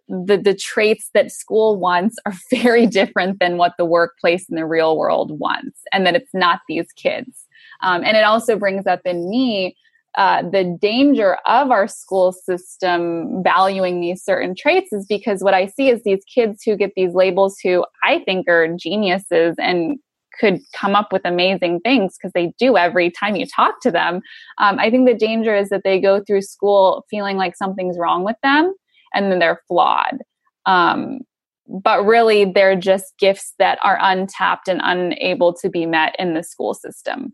the, 0.07 0.37
the 0.37 0.55
traits 0.55 1.11
that 1.15 1.33
school 1.33 1.77
wants 1.77 2.17
are 2.25 2.35
very 2.53 2.87
different 2.87 3.41
than 3.41 3.57
what 3.57 3.73
the 3.79 3.85
workplace 3.85 4.49
in 4.49 4.55
the 4.55 4.65
real 4.65 4.97
world 4.97 5.37
wants, 5.41 5.81
and 5.93 6.07
that 6.07 6.15
it's 6.15 6.33
not 6.33 6.61
these 6.69 6.93
kids. 6.93 7.47
Um, 7.83 8.05
and 8.05 8.17
it 8.17 8.23
also 8.23 8.57
brings 8.57 8.87
up 8.87 9.01
in 9.05 9.29
me 9.29 9.77
uh, 10.17 10.43
the 10.43 10.77
danger 10.81 11.39
of 11.47 11.71
our 11.71 11.89
school 11.89 12.33
system 12.33 13.43
valuing 13.43 14.01
these 14.01 14.23
certain 14.23 14.55
traits 14.55 14.93
is 14.93 15.07
because 15.09 15.43
what 15.43 15.55
I 15.55 15.67
see 15.67 15.89
is 15.89 16.03
these 16.03 16.23
kids 16.33 16.63
who 16.65 16.77
get 16.77 16.93
these 16.95 17.15
labels 17.15 17.57
who 17.63 17.85
I 18.03 18.21
think 18.21 18.49
are 18.49 18.69
geniuses 18.77 19.57
and 19.59 19.99
could 20.39 20.61
come 20.75 20.95
up 20.95 21.13
with 21.13 21.23
amazing 21.25 21.81
things 21.81 22.17
because 22.17 22.33
they 22.33 22.53
do 22.59 22.77
every 22.77 23.11
time 23.11 23.37
you 23.37 23.47
talk 23.47 23.81
to 23.83 23.91
them. 23.91 24.21
Um, 24.59 24.79
I 24.79 24.91
think 24.91 25.07
the 25.07 25.15
danger 25.15 25.55
is 25.55 25.69
that 25.71 25.83
they 25.85 26.01
go 26.01 26.23
through 26.23 26.43
school 26.43 27.05
feeling 27.11 27.37
like 27.37 27.57
something's 27.57 27.99
wrong 27.99 28.25
with 28.25 28.37
them 28.43 28.75
and 29.15 29.31
then 29.31 29.39
they're 29.39 29.63
flawed. 29.69 30.19
Um, 30.67 31.21
but 31.67 32.05
really, 32.05 32.45
they're 32.45 32.77
just 32.77 33.15
gifts 33.19 33.55
that 33.59 33.79
are 33.83 33.99
untapped 34.01 34.69
and 34.69 34.81
unable 34.85 35.55
to 35.55 35.71
be 35.71 35.87
met 35.87 36.15
in 36.19 36.35
the 36.35 36.43
school 36.43 36.75
system. 36.75 37.33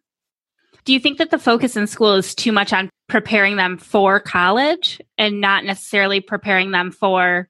Do 0.85 0.93
you 0.93 1.01
think 1.01 1.19
that 1.19 1.31
the 1.31 1.39
focus 1.39 1.77
in 1.77 1.87
school 1.87 2.15
is 2.15 2.35
too 2.35 2.53
much 2.53 2.73
on 2.73 2.91
preparing 3.09 3.57
them 3.57 3.77
for 3.77 4.21
college 4.21 5.01
and 5.19 5.41
not 5.41 5.65
necessarily 5.65 6.21
preparing 6.21 6.71
them 6.71 6.91
for 6.91 7.49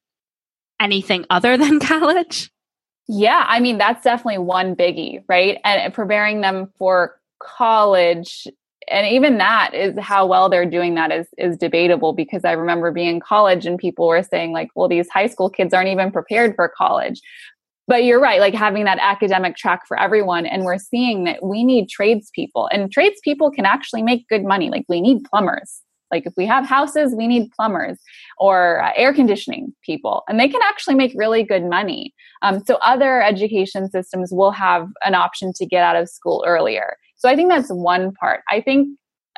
anything 0.81 1.27
other 1.31 1.57
than 1.59 1.81
college? 1.81 2.51
Yeah, 3.09 3.45
I 3.49 3.61
mean, 3.61 3.79
that's 3.79 4.05
definitely 4.05 4.39
one 4.39 4.77
biggie, 4.77 5.25
right? 5.29 5.59
And 5.65 5.93
preparing 5.93 6.41
them 6.41 6.73
for 6.79 7.19
college 7.41 8.47
and 8.91 9.07
even 9.07 9.39
that 9.39 9.73
is 9.73 9.99
how 9.99 10.27
well 10.27 10.49
they're 10.49 10.69
doing 10.69 10.95
that 10.97 11.13
is 11.13 11.29
is 11.39 11.57
debatable 11.57 12.13
because 12.13 12.45
I 12.45 12.53
remember 12.53 12.91
being 12.91 13.09
in 13.09 13.21
college 13.21 13.65
and 13.65 13.79
people 13.79 14.09
were 14.09 14.23
saying 14.23 14.53
like, 14.53 14.71
well, 14.75 14.89
these 14.89 15.09
high 15.09 15.29
school 15.29 15.49
kids 15.49 15.73
aren't 15.73 15.89
even 15.89 16.11
prepared 16.11 16.55
for 16.57 16.69
college 16.69 17.21
but 17.91 18.05
you're 18.05 18.21
right 18.21 18.41
like 18.41 18.55
having 18.55 18.85
that 18.85 18.99
academic 19.01 19.57
track 19.57 19.81
for 19.89 19.99
everyone 19.99 20.47
and 20.47 20.65
we're 20.65 20.79
seeing 20.79 21.25
that 21.25 21.43
we 21.43 21.65
need 21.65 21.89
tradespeople 21.89 22.69
and 22.73 22.93
tradespeople 22.93 23.51
can 23.51 23.67
actually 23.67 24.03
make 24.03 24.27
good 24.29 24.45
money 24.45 24.71
like 24.71 24.85
we 24.89 25.01
need 25.01 25.25
plumbers 25.25 25.83
Like 26.11 26.27
if 26.27 26.33
we 26.37 26.47
have 26.47 26.67
houses, 26.67 27.15
we 27.15 27.27
need 27.27 27.51
plumbers 27.53 27.99
or 28.39 28.83
uh, 28.83 28.91
air 28.97 29.15
conditioning 29.15 29.73
people, 29.85 30.23
and 30.29 30.39
they 30.41 30.49
can 30.49 30.61
actually 30.65 30.97
make 30.97 31.13
really 31.15 31.45
good 31.45 31.65
money. 31.65 32.13
Um, 32.43 32.63
so 32.67 32.79
other 32.85 33.23
education 33.23 33.89
systems 33.91 34.33
will 34.33 34.51
have 34.51 34.89
an 35.05 35.15
option 35.15 35.53
to 35.57 35.67
get 35.67 35.83
out 35.83 35.97
of 35.97 36.09
school 36.09 36.45
earlier. 36.47 36.97
So 37.17 37.29
I 37.29 37.37
think 37.37 37.51
that's 37.51 37.71
one 37.71 38.13
part. 38.15 38.41
I 38.51 38.61
think 38.61 38.89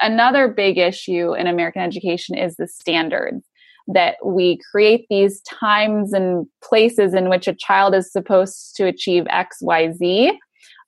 another 0.00 0.48
big 0.48 0.78
issue 0.78 1.34
in 1.34 1.46
American 1.46 1.82
education 1.82 2.36
is 2.36 2.56
the 2.56 2.66
standards 2.66 3.44
that 3.88 4.16
we 4.24 4.58
create 4.70 5.06
these 5.10 5.40
times 5.42 6.12
and 6.12 6.46
places 6.62 7.14
in 7.14 7.28
which 7.28 7.48
a 7.48 7.54
child 7.54 7.94
is 7.94 8.12
supposed 8.12 8.76
to 8.76 8.86
achieve 8.86 9.26
X, 9.30 9.58
Y, 9.60 9.92
Z. 9.92 10.38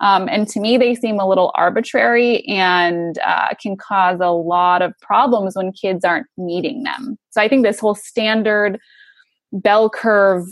Um, 0.01 0.29
and 0.29 0.49
to 0.49 0.61
me, 0.61 0.77
they 0.77 0.95
seem 0.95 1.19
a 1.19 1.29
little 1.29 1.53
arbitrary 1.55 2.45
and 2.47 3.19
uh, 3.25 3.55
can 3.61 3.77
cause 3.77 4.19
a 4.21 4.31
lot 4.31 4.83
of 4.83 4.93
problems 5.01 5.57
when 5.57 5.73
kids 5.73 6.05
aren't 6.05 6.27
meeting 6.37 6.83
them. 6.83 7.17
So 7.31 7.41
I 7.41 7.49
think 7.49 7.65
this 7.65 7.81
whole 7.81 7.95
standard 7.95 8.79
bell 9.53 9.89
curve 9.89 10.45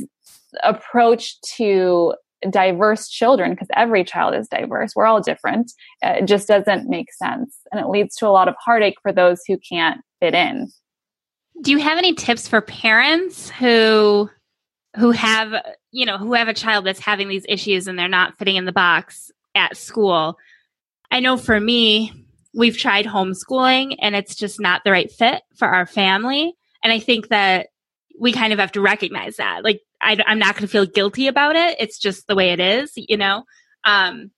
approach 0.63 1.41
to 1.57 2.15
diverse 2.51 3.09
children, 3.09 3.53
because 3.53 3.69
every 3.75 4.05
child 4.05 4.35
is 4.35 4.49
diverse, 4.49 4.95
we're 4.97 5.07
all 5.07 5.21
different, 5.21 5.73
uh, 6.03 6.23
just 6.23 6.49
doesn't 6.49 6.89
make 6.89 7.13
sense. 7.13 7.57
And 7.71 7.81
it 7.81 7.89
leads 7.89 8.17
to 8.17 8.27
a 8.27 8.31
lot 8.31 8.49
of 8.49 8.55
heartache 8.59 8.97
for 9.03 9.13
those 9.13 9.43
who 9.47 9.59
can't 9.59 10.01
fit 10.21 10.35
in. 10.35 10.69
Do 11.63 11.71
you 11.71 11.79
have 11.79 11.99
any 11.99 12.15
tips 12.15 12.49
for 12.49 12.61
parents 12.61 13.51
who 13.51 14.29
who 14.97 15.11
have, 15.13 15.55
you 15.91 16.05
know, 16.05 16.19
who 16.19 16.35
have 16.35 16.49
a 16.49 16.55
child 16.55 16.85
that's 16.85 17.01
having 17.01 17.29
these 17.29 17.47
issues 17.49 17.87
and 17.87 17.99
they're 17.99 18.09
not 18.09 18.37
fitting 18.37 18.57
in 18.57 18.67
the 18.67 18.73
box 18.73 19.31
at 19.55 19.77
school? 19.77 20.39
I 21.11 21.21
know 21.21 21.37
for 21.37 21.59
me, 21.59 22.13
we've 22.55 22.77
tried 22.77 23.07
homeschooling 23.07 23.97
and 24.01 24.15
it's 24.15 24.35
just 24.35 24.61
not 24.61 24.83
the 24.85 24.91
right 24.91 25.11
fit 25.11 25.43
for 25.57 25.69
our 25.69 25.87
family. 25.87 26.55
And 26.83 26.93
I 26.93 26.99
think 26.99 27.29
that 27.29 27.69
we 28.19 28.33
kind 28.33 28.53
of 28.53 28.59
have 28.59 28.73
to 28.73 28.81
recognize 28.81 29.37
that. 29.37 29.65
Like, 29.65 29.81
I, 30.01 30.19
am 30.27 30.39
not 30.39 30.55
going 30.55 30.63
to 30.63 30.69
feel 30.69 30.85
guilty 30.85 31.29
about 31.29 31.57
it. 31.57 31.77
It's 31.79 31.99
just 31.99 32.27
the 32.27 32.35
way 32.35 32.51
it 32.51 32.61
is, 32.61 32.93
you 32.97 33.17
know? 33.17 33.45
Um, 33.85 34.31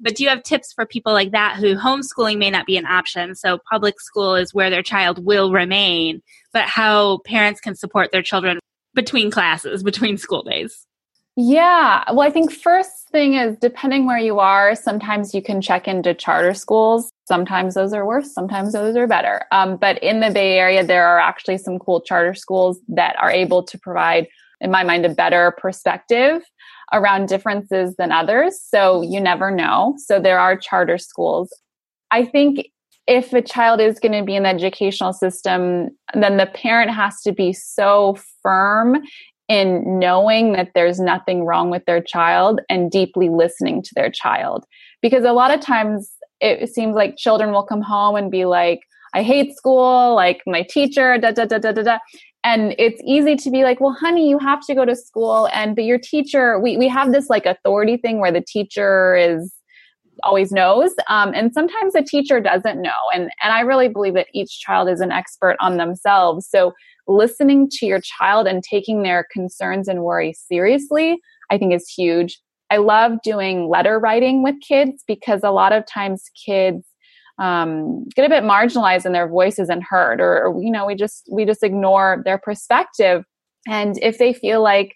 but 0.00 0.16
do 0.16 0.24
you 0.24 0.28
have 0.28 0.42
tips 0.42 0.72
for 0.72 0.84
people 0.84 1.12
like 1.12 1.30
that 1.30 1.56
who 1.56 1.76
homeschooling 1.76 2.38
may 2.38 2.50
not 2.50 2.66
be 2.66 2.76
an 2.76 2.86
option? 2.86 3.34
So 3.34 3.58
public 3.70 4.00
school 4.00 4.34
is 4.34 4.52
where 4.52 4.68
their 4.68 4.82
child 4.82 5.24
will 5.24 5.52
remain, 5.52 6.22
but 6.52 6.64
how 6.68 7.18
parents 7.24 7.60
can 7.60 7.74
support 7.74 8.12
their 8.12 8.22
children 8.22 8.58
between 8.94 9.30
classes, 9.30 9.82
between 9.82 10.18
school 10.18 10.42
days? 10.42 10.86
Yeah. 11.34 12.04
Well, 12.10 12.20
I 12.20 12.30
think 12.30 12.52
first 12.52 13.08
thing 13.10 13.34
is 13.34 13.56
depending 13.58 14.04
where 14.04 14.18
you 14.18 14.38
are, 14.38 14.74
sometimes 14.74 15.34
you 15.34 15.40
can 15.42 15.62
check 15.62 15.88
into 15.88 16.12
charter 16.12 16.52
schools. 16.52 17.10
Sometimes 17.26 17.74
those 17.74 17.94
are 17.94 18.04
worse, 18.04 18.34
sometimes 18.34 18.74
those 18.74 18.96
are 18.96 19.06
better. 19.06 19.44
Um, 19.50 19.78
but 19.78 20.02
in 20.02 20.20
the 20.20 20.30
Bay 20.30 20.58
Area, 20.58 20.84
there 20.84 21.06
are 21.06 21.18
actually 21.18 21.56
some 21.56 21.78
cool 21.78 22.02
charter 22.02 22.34
schools 22.34 22.80
that 22.88 23.16
are 23.18 23.30
able 23.30 23.62
to 23.62 23.78
provide, 23.78 24.28
in 24.60 24.70
my 24.70 24.84
mind, 24.84 25.06
a 25.06 25.08
better 25.08 25.54
perspective 25.56 26.42
around 26.92 27.28
differences 27.28 27.96
than 27.96 28.12
others. 28.12 28.60
So 28.60 29.00
you 29.00 29.18
never 29.18 29.50
know. 29.50 29.94
So 29.96 30.20
there 30.20 30.38
are 30.38 30.54
charter 30.54 30.98
schools. 30.98 31.50
I 32.10 32.26
think 32.26 32.66
if 33.06 33.32
a 33.32 33.42
child 33.42 33.80
is 33.80 33.98
going 33.98 34.12
to 34.12 34.24
be 34.24 34.36
in 34.36 34.44
the 34.44 34.48
educational 34.48 35.12
system, 35.12 35.90
then 36.14 36.36
the 36.36 36.46
parent 36.46 36.90
has 36.90 37.20
to 37.22 37.32
be 37.32 37.52
so 37.52 38.16
firm 38.42 39.02
in 39.48 39.98
knowing 39.98 40.52
that 40.52 40.70
there's 40.74 41.00
nothing 41.00 41.44
wrong 41.44 41.68
with 41.68 41.84
their 41.84 42.00
child 42.00 42.60
and 42.68 42.90
deeply 42.90 43.28
listening 43.28 43.82
to 43.82 43.90
their 43.94 44.10
child. 44.10 44.64
Because 45.00 45.24
a 45.24 45.32
lot 45.32 45.52
of 45.52 45.60
times 45.60 46.12
it 46.40 46.72
seems 46.72 46.94
like 46.94 47.16
children 47.16 47.52
will 47.52 47.64
come 47.64 47.82
home 47.82 48.16
and 48.16 48.30
be 48.30 48.44
like, 48.44 48.80
I 49.14 49.22
hate 49.22 49.56
school, 49.56 50.14
like 50.14 50.40
my 50.46 50.62
teacher, 50.62 51.18
da 51.18 51.32
da 51.32 51.44
da 51.44 51.58
da 51.58 51.72
da 51.72 51.82
da. 51.82 51.98
And 52.44 52.74
it's 52.78 53.00
easy 53.04 53.36
to 53.36 53.50
be 53.50 53.62
like, 53.62 53.80
well, 53.80 53.92
honey, 53.92 54.28
you 54.28 54.38
have 54.38 54.64
to 54.66 54.74
go 54.74 54.84
to 54.84 54.96
school. 54.96 55.48
And 55.52 55.76
but 55.76 55.84
your 55.84 55.98
teacher, 55.98 56.58
we, 56.58 56.76
we 56.76 56.88
have 56.88 57.12
this 57.12 57.28
like 57.28 57.46
authority 57.46 57.96
thing 57.96 58.20
where 58.20 58.32
the 58.32 58.40
teacher 58.40 59.14
is 59.14 59.52
always 60.22 60.52
knows. 60.52 60.92
Um, 61.08 61.32
and 61.34 61.52
sometimes 61.52 61.94
a 61.94 62.02
teacher 62.02 62.40
doesn't 62.40 62.80
know. 62.80 62.90
And, 63.12 63.30
and 63.42 63.52
I 63.52 63.60
really 63.60 63.88
believe 63.88 64.14
that 64.14 64.28
each 64.32 64.60
child 64.60 64.88
is 64.88 65.00
an 65.00 65.12
expert 65.12 65.56
on 65.60 65.76
themselves. 65.76 66.48
So 66.48 66.72
listening 67.06 67.68
to 67.70 67.86
your 67.86 68.00
child 68.00 68.46
and 68.46 68.62
taking 68.62 69.02
their 69.02 69.26
concerns 69.32 69.88
and 69.88 70.02
worries 70.02 70.42
seriously, 70.46 71.20
I 71.50 71.58
think 71.58 71.74
is 71.74 71.88
huge. 71.88 72.40
I 72.70 72.78
love 72.78 73.18
doing 73.22 73.68
letter 73.68 73.98
writing 73.98 74.42
with 74.42 74.54
kids 74.66 75.04
because 75.06 75.40
a 75.42 75.50
lot 75.50 75.72
of 75.72 75.84
times 75.86 76.24
kids 76.46 76.86
um, 77.38 78.04
get 78.14 78.24
a 78.24 78.28
bit 78.28 78.44
marginalized 78.44 79.04
and 79.04 79.14
their 79.14 79.28
voice 79.28 79.58
isn't 79.58 79.82
heard 79.82 80.20
or, 80.20 80.46
or 80.46 80.62
you 80.62 80.70
know 80.70 80.86
we 80.86 80.94
just 80.94 81.28
we 81.30 81.44
just 81.44 81.62
ignore 81.62 82.22
their 82.24 82.38
perspective 82.38 83.24
and 83.66 83.98
if 84.02 84.18
they 84.18 84.32
feel 84.32 84.62
like 84.62 84.94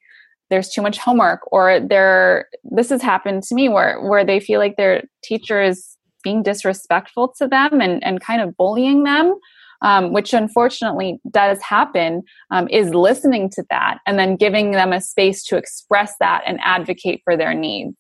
there's 0.51 0.69
too 0.69 0.83
much 0.83 0.99
homework 0.99 1.41
or 1.53 1.81
they're 1.81 2.49
this 2.65 2.91
has 2.91 3.03
happened 3.03 3.43
to 3.43 3.55
me 3.55 3.69
where 3.69 4.01
where 4.01 4.25
they 4.25 4.41
feel 4.41 4.61
like 4.61 4.77
their 4.77 5.03
teacher 5.23 5.63
is 5.63 5.97
being 6.23 6.43
disrespectful 6.43 7.33
to 7.39 7.47
them 7.47 7.81
and, 7.81 8.03
and 8.03 8.21
kind 8.21 8.43
of 8.43 8.57
bullying 8.57 9.05
them 9.05 9.35
um, 9.83 10.13
which 10.13 10.33
unfortunately 10.33 11.21
does 11.31 11.61
happen 11.63 12.23
um, 12.51 12.69
is 12.69 12.95
listening 12.95 13.51
to 13.51 13.65
that 13.71 13.99
and 14.07 14.19
then 14.19 14.37
giving 14.37 14.73
them 14.73 14.93
a 14.93 15.01
space 15.01 15.43
to 15.45 15.57
express 15.57 16.15
that 16.21 16.43
and 16.47 16.59
advocate 16.63 17.21
for 17.25 17.37
their 17.37 17.55
needs. 17.55 17.97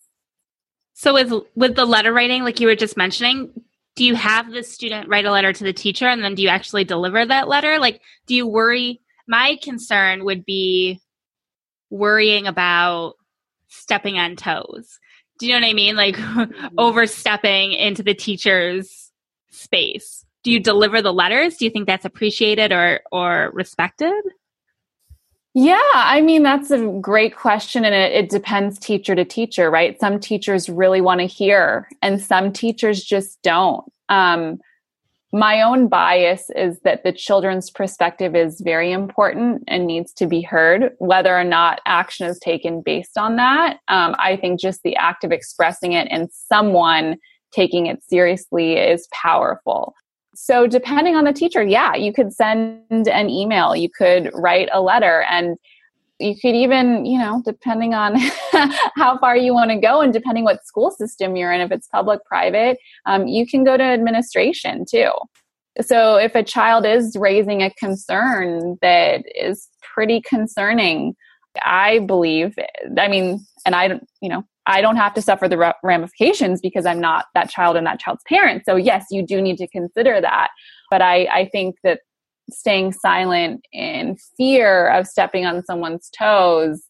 So 0.94 1.14
with 1.14 1.32
with 1.54 1.76
the 1.76 1.84
letter 1.84 2.12
writing 2.12 2.42
like 2.42 2.60
you 2.60 2.66
were 2.66 2.76
just 2.76 2.96
mentioning 2.96 3.52
do 3.96 4.04
you 4.04 4.14
have 4.14 4.52
the 4.52 4.62
student 4.62 5.08
write 5.08 5.24
a 5.24 5.30
letter 5.30 5.54
to 5.54 5.64
the 5.64 5.72
teacher 5.72 6.06
and 6.06 6.22
then 6.22 6.34
do 6.34 6.42
you 6.42 6.48
actually 6.48 6.84
deliver 6.84 7.24
that 7.24 7.48
letter? 7.48 7.78
Like 7.78 8.00
do 8.26 8.34
you 8.34 8.46
worry 8.46 9.00
my 9.28 9.58
concern 9.62 10.24
would 10.24 10.44
be 10.44 11.00
worrying 11.90 12.46
about 12.46 13.14
stepping 13.68 14.18
on 14.18 14.36
toes. 14.36 14.98
Do 15.38 15.46
you 15.46 15.52
know 15.52 15.60
what 15.60 15.70
I 15.70 15.74
mean? 15.74 15.96
Like 15.96 16.16
mm-hmm. 16.16 16.66
overstepping 16.78 17.72
into 17.72 18.02
the 18.02 18.14
teacher's 18.14 19.10
space. 19.50 20.24
Do 20.42 20.52
you 20.52 20.60
deliver 20.60 21.02
the 21.02 21.12
letters? 21.12 21.56
Do 21.56 21.64
you 21.64 21.70
think 21.70 21.86
that's 21.86 22.04
appreciated 22.04 22.72
or 22.72 23.00
or 23.10 23.50
respected? 23.52 24.14
Yeah, 25.58 25.80
I 25.94 26.20
mean, 26.20 26.42
that's 26.42 26.70
a 26.70 26.86
great 27.00 27.34
question. 27.34 27.86
And 27.86 27.94
it, 27.94 28.12
it, 28.12 28.28
depends 28.28 28.78
teacher 28.78 29.14
to 29.14 29.24
teacher, 29.24 29.70
right? 29.70 29.98
Some 29.98 30.20
teachers 30.20 30.68
really 30.68 31.00
want 31.00 31.20
to 31.20 31.26
hear, 31.26 31.88
and 32.02 32.20
some 32.20 32.52
teachers 32.52 33.02
just 33.02 33.40
don't. 33.42 33.90
Um, 34.10 34.60
my 35.36 35.60
own 35.60 35.86
bias 35.86 36.48
is 36.56 36.80
that 36.80 37.04
the 37.04 37.12
children's 37.12 37.68
perspective 37.70 38.34
is 38.34 38.62
very 38.62 38.90
important 38.90 39.62
and 39.68 39.86
needs 39.86 40.14
to 40.14 40.26
be 40.26 40.40
heard, 40.40 40.92
whether 40.98 41.36
or 41.36 41.44
not 41.44 41.82
action 41.84 42.26
is 42.26 42.38
taken 42.38 42.80
based 42.80 43.18
on 43.18 43.36
that. 43.36 43.74
Um, 43.88 44.14
I 44.18 44.38
think 44.40 44.58
just 44.58 44.82
the 44.82 44.96
act 44.96 45.24
of 45.24 45.32
expressing 45.32 45.92
it 45.92 46.08
and 46.10 46.30
someone 46.32 47.18
taking 47.52 47.84
it 47.84 48.02
seriously 48.02 48.78
is 48.78 49.06
powerful. 49.12 49.94
So, 50.34 50.66
depending 50.66 51.16
on 51.16 51.24
the 51.24 51.34
teacher, 51.34 51.62
yeah, 51.62 51.94
you 51.94 52.14
could 52.14 52.32
send 52.32 52.80
an 52.90 53.28
email, 53.28 53.76
you 53.76 53.90
could 53.90 54.30
write 54.32 54.70
a 54.72 54.80
letter, 54.80 55.26
and 55.30 55.58
you 56.18 56.34
could 56.40 56.54
even 56.54 57.04
you 57.04 57.18
know 57.18 57.42
depending 57.44 57.94
on 57.94 58.16
how 58.96 59.18
far 59.18 59.36
you 59.36 59.52
want 59.52 59.70
to 59.70 59.76
go 59.76 60.00
and 60.00 60.12
depending 60.12 60.44
what 60.44 60.64
school 60.64 60.90
system 60.90 61.36
you're 61.36 61.52
in 61.52 61.60
if 61.60 61.70
it's 61.70 61.88
public 61.88 62.24
private 62.24 62.78
um, 63.06 63.26
you 63.26 63.46
can 63.46 63.64
go 63.64 63.76
to 63.76 63.82
administration 63.82 64.84
too. 64.88 65.10
So 65.82 66.16
if 66.16 66.34
a 66.34 66.42
child 66.42 66.86
is 66.86 67.16
raising 67.18 67.62
a 67.62 67.70
concern 67.70 68.78
that 68.80 69.24
is 69.34 69.68
pretty 69.94 70.20
concerning 70.22 71.14
i 71.64 72.00
believe 72.00 72.54
i 72.98 73.08
mean 73.08 73.44
and 73.64 73.74
i 73.74 73.88
don't 73.88 74.06
you 74.20 74.28
know 74.28 74.44
i 74.66 74.82
don't 74.82 74.96
have 74.96 75.14
to 75.14 75.22
suffer 75.22 75.48
the 75.48 75.74
ramifications 75.82 76.60
because 76.60 76.84
i'm 76.84 77.00
not 77.00 77.26
that 77.34 77.48
child 77.48 77.76
and 77.76 77.86
that 77.86 77.98
child's 77.98 78.22
parent. 78.28 78.62
So 78.66 78.76
yes 78.76 79.06
you 79.10 79.24
do 79.24 79.40
need 79.40 79.56
to 79.58 79.68
consider 79.68 80.20
that. 80.20 80.48
But 80.90 81.02
i 81.02 81.24
i 81.32 81.48
think 81.50 81.76
that 81.82 82.00
staying 82.50 82.92
silent 82.92 83.64
in 83.72 84.16
fear 84.36 84.88
of 84.88 85.06
stepping 85.06 85.46
on 85.46 85.64
someone's 85.64 86.10
toes 86.10 86.82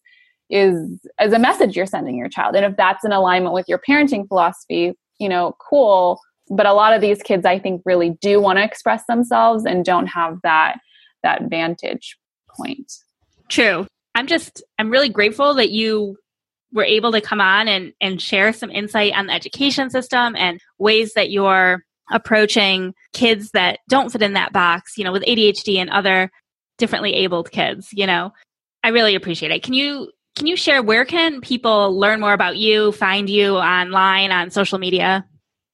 is 0.49 0.99
as 1.19 1.33
a 1.33 1.39
message 1.39 1.75
you're 1.75 1.85
sending 1.85 2.15
your 2.15 2.29
child. 2.29 2.55
And 2.55 2.65
if 2.65 2.77
that's 2.77 3.03
in 3.03 3.11
alignment 3.11 3.53
with 3.53 3.67
your 3.67 3.79
parenting 3.79 4.27
philosophy 4.27 4.93
you 5.19 5.29
know 5.29 5.55
cool. 5.59 6.19
But 6.49 6.65
a 6.65 6.73
lot 6.73 6.93
of 6.93 7.01
these 7.01 7.21
kids 7.21 7.45
i 7.45 7.59
think 7.59 7.81
really 7.85 8.11
do 8.21 8.39
want 8.39 8.57
to 8.57 8.63
express 8.63 9.03
themselves 9.07 9.65
and 9.65 9.83
don't 9.83 10.07
have 10.07 10.39
that 10.43 10.79
that 11.23 11.43
vantage 11.49 12.17
point. 12.49 12.91
True. 13.49 13.87
I'm 14.15 14.27
just 14.27 14.63
i'm 14.79 14.89
really 14.89 15.09
grateful 15.09 15.53
that 15.55 15.71
you 15.71 16.17
were 16.73 16.83
able 16.83 17.11
to 17.11 17.21
come 17.21 17.41
on 17.41 17.67
and 17.67 17.93
and 18.01 18.21
share 18.21 18.53
some 18.53 18.71
insight 18.71 19.13
on 19.13 19.27
the 19.27 19.33
education 19.33 19.89
system 19.89 20.35
and 20.35 20.59
ways 20.79 21.13
that 21.13 21.31
you're 21.31 21.83
approaching 22.11 22.93
kids 23.13 23.51
that 23.51 23.79
don't 23.89 24.11
fit 24.11 24.21
in 24.21 24.33
that 24.33 24.53
box, 24.53 24.97
you 24.97 25.03
know, 25.03 25.11
with 25.11 25.23
ADHD 25.23 25.77
and 25.77 25.89
other 25.89 26.31
differently 26.77 27.13
abled 27.13 27.51
kids, 27.51 27.89
you 27.91 28.07
know. 28.07 28.31
I 28.83 28.89
really 28.89 29.15
appreciate 29.15 29.51
it. 29.51 29.63
Can 29.63 29.73
you 29.73 30.11
can 30.35 30.47
you 30.47 30.55
share 30.55 30.83
where 30.83 31.03
can 31.03 31.41
people 31.41 31.97
learn 31.97 32.19
more 32.19 32.33
about 32.33 32.57
you, 32.57 32.91
find 32.91 33.27
you 33.29 33.55
online 33.55 34.31
on 34.31 34.51
social 34.51 34.77
media? 34.77 35.25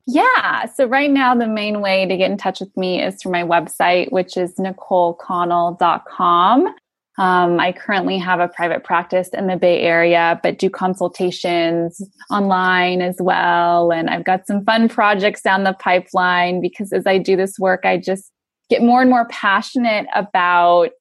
Yeah. 0.07 0.67
So 0.67 0.85
right 0.85 1.11
now, 1.11 1.35
the 1.35 1.47
main 1.47 1.81
way 1.81 2.05
to 2.05 2.15
get 2.17 2.31
in 2.31 2.37
touch 2.37 2.61
with 2.61 2.75
me 2.77 3.01
is 3.01 3.15
through 3.15 3.33
my 3.33 3.43
website, 3.43 4.09
which 4.11 4.37
is 4.37 4.55
nicoleconnell.com. 4.55 6.75
Um, 7.19 7.59
I 7.59 7.71
currently 7.71 8.17
have 8.17 8.39
a 8.39 8.47
private 8.47 8.83
practice 8.83 9.29
in 9.29 9.47
the 9.47 9.55
Bay 9.55 9.81
Area, 9.81 10.39
but 10.41 10.57
do 10.57 10.69
consultations 10.69 12.01
online 12.31 13.01
as 13.01 13.17
well. 13.19 13.91
And 13.91 14.09
I've 14.09 14.23
got 14.23 14.47
some 14.47 14.65
fun 14.65 14.89
projects 14.89 15.41
down 15.41 15.63
the 15.63 15.73
pipeline 15.73 16.59
because 16.59 16.91
as 16.91 17.05
I 17.05 17.19
do 17.19 17.35
this 17.35 17.59
work, 17.59 17.81
I 17.85 17.97
just 17.97 18.31
get 18.69 18.81
more 18.81 19.01
and 19.01 19.09
more 19.09 19.27
passionate 19.29 20.07
about 20.15 20.91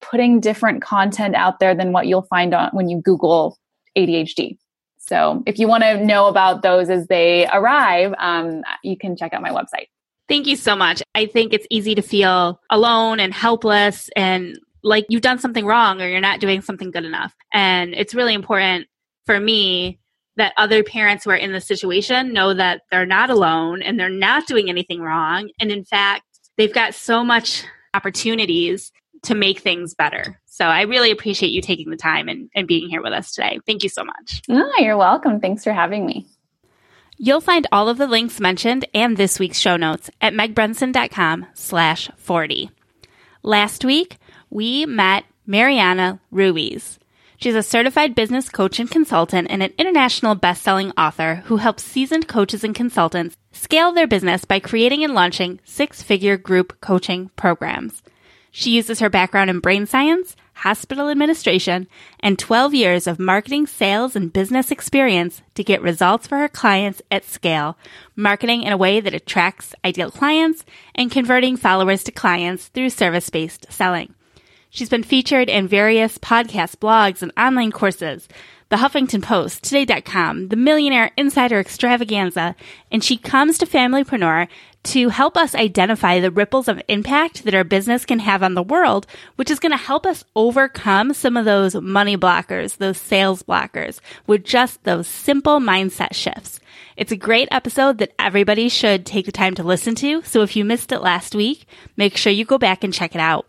putting 0.00 0.40
different 0.40 0.82
content 0.82 1.36
out 1.36 1.60
there 1.60 1.74
than 1.74 1.92
what 1.92 2.06
you'll 2.06 2.22
find 2.22 2.52
on 2.52 2.70
when 2.72 2.88
you 2.88 3.00
Google 3.00 3.58
ADHD. 3.96 4.58
So 4.98 5.44
if 5.46 5.58
you 5.58 5.68
want 5.68 5.84
to 5.84 6.04
know 6.04 6.26
about 6.26 6.62
those 6.62 6.90
as 6.90 7.06
they 7.06 7.46
arrive, 7.52 8.12
um, 8.18 8.62
you 8.82 8.96
can 8.96 9.16
check 9.16 9.32
out 9.32 9.42
my 9.42 9.50
website. 9.50 9.86
Thank 10.28 10.48
you 10.48 10.56
so 10.56 10.74
much. 10.74 11.02
I 11.14 11.26
think 11.26 11.52
it's 11.52 11.66
easy 11.70 11.94
to 11.94 12.02
feel 12.02 12.60
alone 12.68 13.20
and 13.20 13.32
helpless 13.32 14.10
and 14.16 14.58
like 14.86 15.04
you've 15.08 15.22
done 15.22 15.38
something 15.38 15.66
wrong 15.66 16.00
or 16.00 16.08
you're 16.08 16.20
not 16.20 16.40
doing 16.40 16.62
something 16.62 16.90
good 16.90 17.04
enough. 17.04 17.34
And 17.52 17.92
it's 17.92 18.14
really 18.14 18.34
important 18.34 18.86
for 19.26 19.38
me 19.38 19.98
that 20.36 20.52
other 20.56 20.84
parents 20.84 21.24
who 21.24 21.30
are 21.30 21.36
in 21.36 21.52
this 21.52 21.66
situation 21.66 22.32
know 22.32 22.54
that 22.54 22.82
they're 22.90 23.06
not 23.06 23.30
alone 23.30 23.82
and 23.82 23.98
they're 23.98 24.08
not 24.08 24.46
doing 24.46 24.68
anything 24.68 25.00
wrong. 25.00 25.50
And 25.58 25.72
in 25.72 25.84
fact, 25.84 26.24
they've 26.56 26.72
got 26.72 26.94
so 26.94 27.24
much 27.24 27.64
opportunities 27.94 28.92
to 29.24 29.34
make 29.34 29.58
things 29.58 29.94
better. 29.94 30.40
So 30.44 30.66
I 30.66 30.82
really 30.82 31.10
appreciate 31.10 31.50
you 31.50 31.60
taking 31.60 31.90
the 31.90 31.96
time 31.96 32.28
and, 32.28 32.48
and 32.54 32.68
being 32.68 32.88
here 32.88 33.02
with 33.02 33.12
us 33.12 33.32
today. 33.32 33.58
Thank 33.66 33.82
you 33.82 33.88
so 33.88 34.04
much. 34.04 34.42
Oh, 34.48 34.72
you're 34.78 34.96
welcome. 34.96 35.40
Thanks 35.40 35.64
for 35.64 35.72
having 35.72 36.06
me. 36.06 36.26
You'll 37.18 37.40
find 37.40 37.66
all 37.72 37.88
of 37.88 37.98
the 37.98 38.06
links 38.06 38.40
mentioned 38.40 38.84
and 38.94 39.16
this 39.16 39.40
week's 39.40 39.58
show 39.58 39.76
notes 39.76 40.10
at 40.20 40.34
megbrunson.com 40.34 41.46
slash 41.54 42.10
40. 42.18 42.70
Last 43.42 43.84
week, 43.84 44.18
we 44.56 44.86
met 44.86 45.22
Mariana 45.44 46.18
Ruiz. 46.30 46.98
She's 47.36 47.54
a 47.54 47.62
certified 47.62 48.14
business 48.14 48.48
coach 48.48 48.80
and 48.80 48.90
consultant 48.90 49.48
and 49.50 49.62
an 49.62 49.74
international 49.76 50.34
best-selling 50.34 50.92
author 50.92 51.42
who 51.44 51.58
helps 51.58 51.82
seasoned 51.82 52.26
coaches 52.26 52.64
and 52.64 52.74
consultants 52.74 53.36
scale 53.52 53.92
their 53.92 54.06
business 54.06 54.46
by 54.46 54.58
creating 54.58 55.04
and 55.04 55.12
launching 55.12 55.60
six-figure 55.64 56.38
group 56.38 56.80
coaching 56.80 57.28
programs. 57.36 58.02
She 58.50 58.70
uses 58.70 59.00
her 59.00 59.10
background 59.10 59.50
in 59.50 59.60
brain 59.60 59.84
science, 59.84 60.34
hospital 60.54 61.10
administration, 61.10 61.86
and 62.20 62.38
12 62.38 62.72
years 62.72 63.06
of 63.06 63.18
marketing, 63.18 63.66
sales, 63.66 64.16
and 64.16 64.32
business 64.32 64.70
experience 64.70 65.42
to 65.56 65.64
get 65.64 65.82
results 65.82 66.26
for 66.26 66.38
her 66.38 66.48
clients 66.48 67.02
at 67.10 67.26
scale, 67.26 67.76
marketing 68.16 68.62
in 68.62 68.72
a 68.72 68.78
way 68.78 69.00
that 69.00 69.12
attracts 69.12 69.74
ideal 69.84 70.10
clients, 70.10 70.64
and 70.94 71.10
converting 71.10 71.58
followers 71.58 72.02
to 72.04 72.10
clients 72.10 72.68
through 72.68 72.88
service-based 72.88 73.70
selling. 73.70 74.14
She's 74.76 74.90
been 74.90 75.04
featured 75.04 75.48
in 75.48 75.68
various 75.68 76.18
podcasts, 76.18 76.76
blogs, 76.76 77.22
and 77.22 77.32
online 77.34 77.72
courses, 77.72 78.28
the 78.68 78.76
Huffington 78.76 79.22
Post, 79.22 79.64
Today.com, 79.64 80.48
the 80.48 80.56
Millionaire 80.56 81.12
Insider 81.16 81.58
Extravaganza, 81.58 82.54
and 82.92 83.02
she 83.02 83.16
comes 83.16 83.56
to 83.56 83.64
Familypreneur 83.64 84.48
to 84.82 85.08
help 85.08 85.38
us 85.38 85.54
identify 85.54 86.20
the 86.20 86.30
ripples 86.30 86.68
of 86.68 86.82
impact 86.88 87.44
that 87.44 87.54
our 87.54 87.64
business 87.64 88.04
can 88.04 88.18
have 88.18 88.42
on 88.42 88.52
the 88.52 88.62
world, 88.62 89.06
which 89.36 89.50
is 89.50 89.60
going 89.60 89.72
to 89.72 89.78
help 89.78 90.04
us 90.04 90.26
overcome 90.34 91.14
some 91.14 91.38
of 91.38 91.46
those 91.46 91.74
money 91.76 92.18
blockers, 92.18 92.76
those 92.76 92.98
sales 92.98 93.42
blockers, 93.42 93.98
with 94.26 94.44
just 94.44 94.84
those 94.84 95.08
simple 95.08 95.58
mindset 95.58 96.12
shifts. 96.12 96.60
It's 96.98 97.12
a 97.12 97.16
great 97.16 97.48
episode 97.50 97.96
that 97.96 98.12
everybody 98.18 98.68
should 98.68 99.06
take 99.06 99.24
the 99.24 99.32
time 99.32 99.54
to 99.54 99.62
listen 99.62 99.94
to. 99.94 100.20
So 100.24 100.42
if 100.42 100.54
you 100.54 100.66
missed 100.66 100.92
it 100.92 101.00
last 101.00 101.34
week, 101.34 101.66
make 101.96 102.18
sure 102.18 102.30
you 102.30 102.44
go 102.44 102.58
back 102.58 102.84
and 102.84 102.92
check 102.92 103.14
it 103.14 103.22
out. 103.22 103.46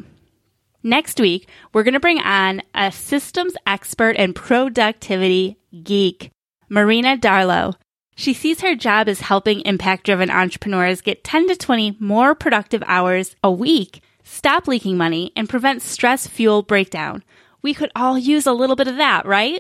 Next 0.88 1.20
week, 1.20 1.50
we're 1.74 1.84
going 1.84 1.96
to 1.96 2.00
bring 2.00 2.22
on 2.22 2.62
a 2.74 2.94
systems 2.94 3.56
expert 3.68 4.16
and 4.18 4.34
productivity 4.34 5.58
geek, 5.84 6.32
Marina 6.70 7.18
Darlow. 7.18 7.74
She 8.16 8.34
sees 8.34 8.62
her 8.62 8.74
job 8.74 9.10
as 9.10 9.20
helping 9.20 9.60
impact 9.66 10.06
driven 10.06 10.32
entrepreneurs 10.32 11.02
get 11.02 11.26
10 11.26 11.50
to 11.50 11.58
20 11.58 11.98
more 12.00 12.34
productive 12.36 12.82
hours 12.88 13.36
a 13.44 13.52
week, 13.52 14.02
stop 14.24 14.66
leaking 14.66 14.96
money, 14.96 15.34
and 15.36 15.50
prevent 15.50 15.82
stress 15.82 16.26
fuel 16.26 16.64
breakdown. 16.64 17.22
We 17.62 17.74
could 17.74 17.92
all 17.94 18.18
use 18.18 18.46
a 18.46 18.54
little 18.54 18.78
bit 18.78 18.88
of 18.88 18.96
that, 18.96 19.26
right? 19.26 19.60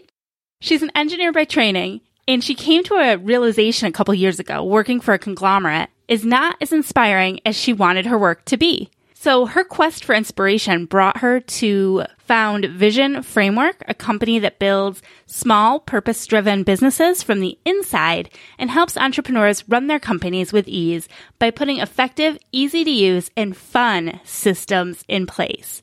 She's 0.61 0.81
an 0.81 0.91
engineer 0.95 1.33
by 1.33 1.43
training, 1.43 1.99
and 2.25 2.41
she 2.41 2.55
came 2.55 2.85
to 2.85 2.93
a 2.93 3.17
realization 3.17 3.89
a 3.89 3.91
couple 3.91 4.13
years 4.13 4.39
ago 4.39 4.63
working 4.63 5.01
for 5.01 5.13
a 5.13 5.19
conglomerate 5.19 5.89
is 6.07 6.23
not 6.23 6.55
as 6.61 6.71
inspiring 6.71 7.41
as 7.45 7.57
she 7.57 7.73
wanted 7.73 8.05
her 8.05 8.17
work 8.17 8.45
to 8.45 8.55
be. 8.55 8.89
So 9.19 9.47
her 9.47 9.63
quest 9.63 10.05
for 10.05 10.13
inspiration 10.13 10.85
brought 10.85 11.17
her 11.17 11.39
to 11.39 12.03
found 12.19 12.65
Vision 12.65 13.23
Framework, 13.23 13.83
a 13.87 13.95
company 13.95 14.37
that 14.37 14.59
builds 14.59 15.01
small, 15.25 15.79
purpose 15.79 16.27
driven 16.27 16.61
businesses 16.61 17.23
from 17.23 17.39
the 17.39 17.57
inside 17.65 18.29
and 18.59 18.69
helps 18.69 18.95
entrepreneurs 18.95 19.67
run 19.67 19.87
their 19.87 19.99
companies 19.99 20.53
with 20.53 20.67
ease 20.67 21.09
by 21.39 21.49
putting 21.49 21.79
effective, 21.79 22.37
easy 22.51 22.83
to 22.83 22.91
use, 22.91 23.31
and 23.35 23.57
fun 23.57 24.19
systems 24.23 25.03
in 25.07 25.25
place. 25.25 25.81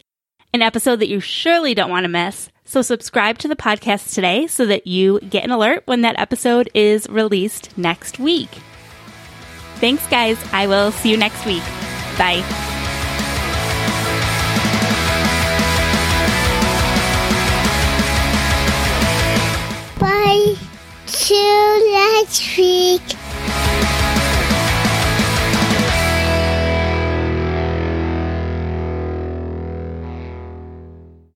An 0.53 0.63
episode 0.63 1.01
that 1.01 1.09
you 1.09 1.19
surely 1.19 1.75
don't 1.75 1.91
want 1.91 2.05
to 2.05 2.09
miss. 2.09 2.51
So 2.65 2.83
subscribe 2.83 3.39
to 3.39 3.49
the 3.49 3.57
podcast 3.57 4.15
today 4.15 4.47
so 4.47 4.65
that 4.67 4.87
you 4.87 5.19
get 5.19 5.43
an 5.43 5.51
alert 5.51 5.83
when 5.87 6.03
that 6.03 6.21
episode 6.21 6.71
is 6.73 7.09
released 7.11 7.77
next 7.77 8.21
week. 8.21 8.51
Thanks, 9.81 10.07
guys. 10.07 10.39
I 10.53 10.69
will 10.69 10.93
see 10.93 11.11
you 11.11 11.17
next 11.17 11.45
week. 11.45 11.65
Bye. 12.17 12.74
Till 21.27 21.91
next 21.91 22.55
week. 22.59 23.24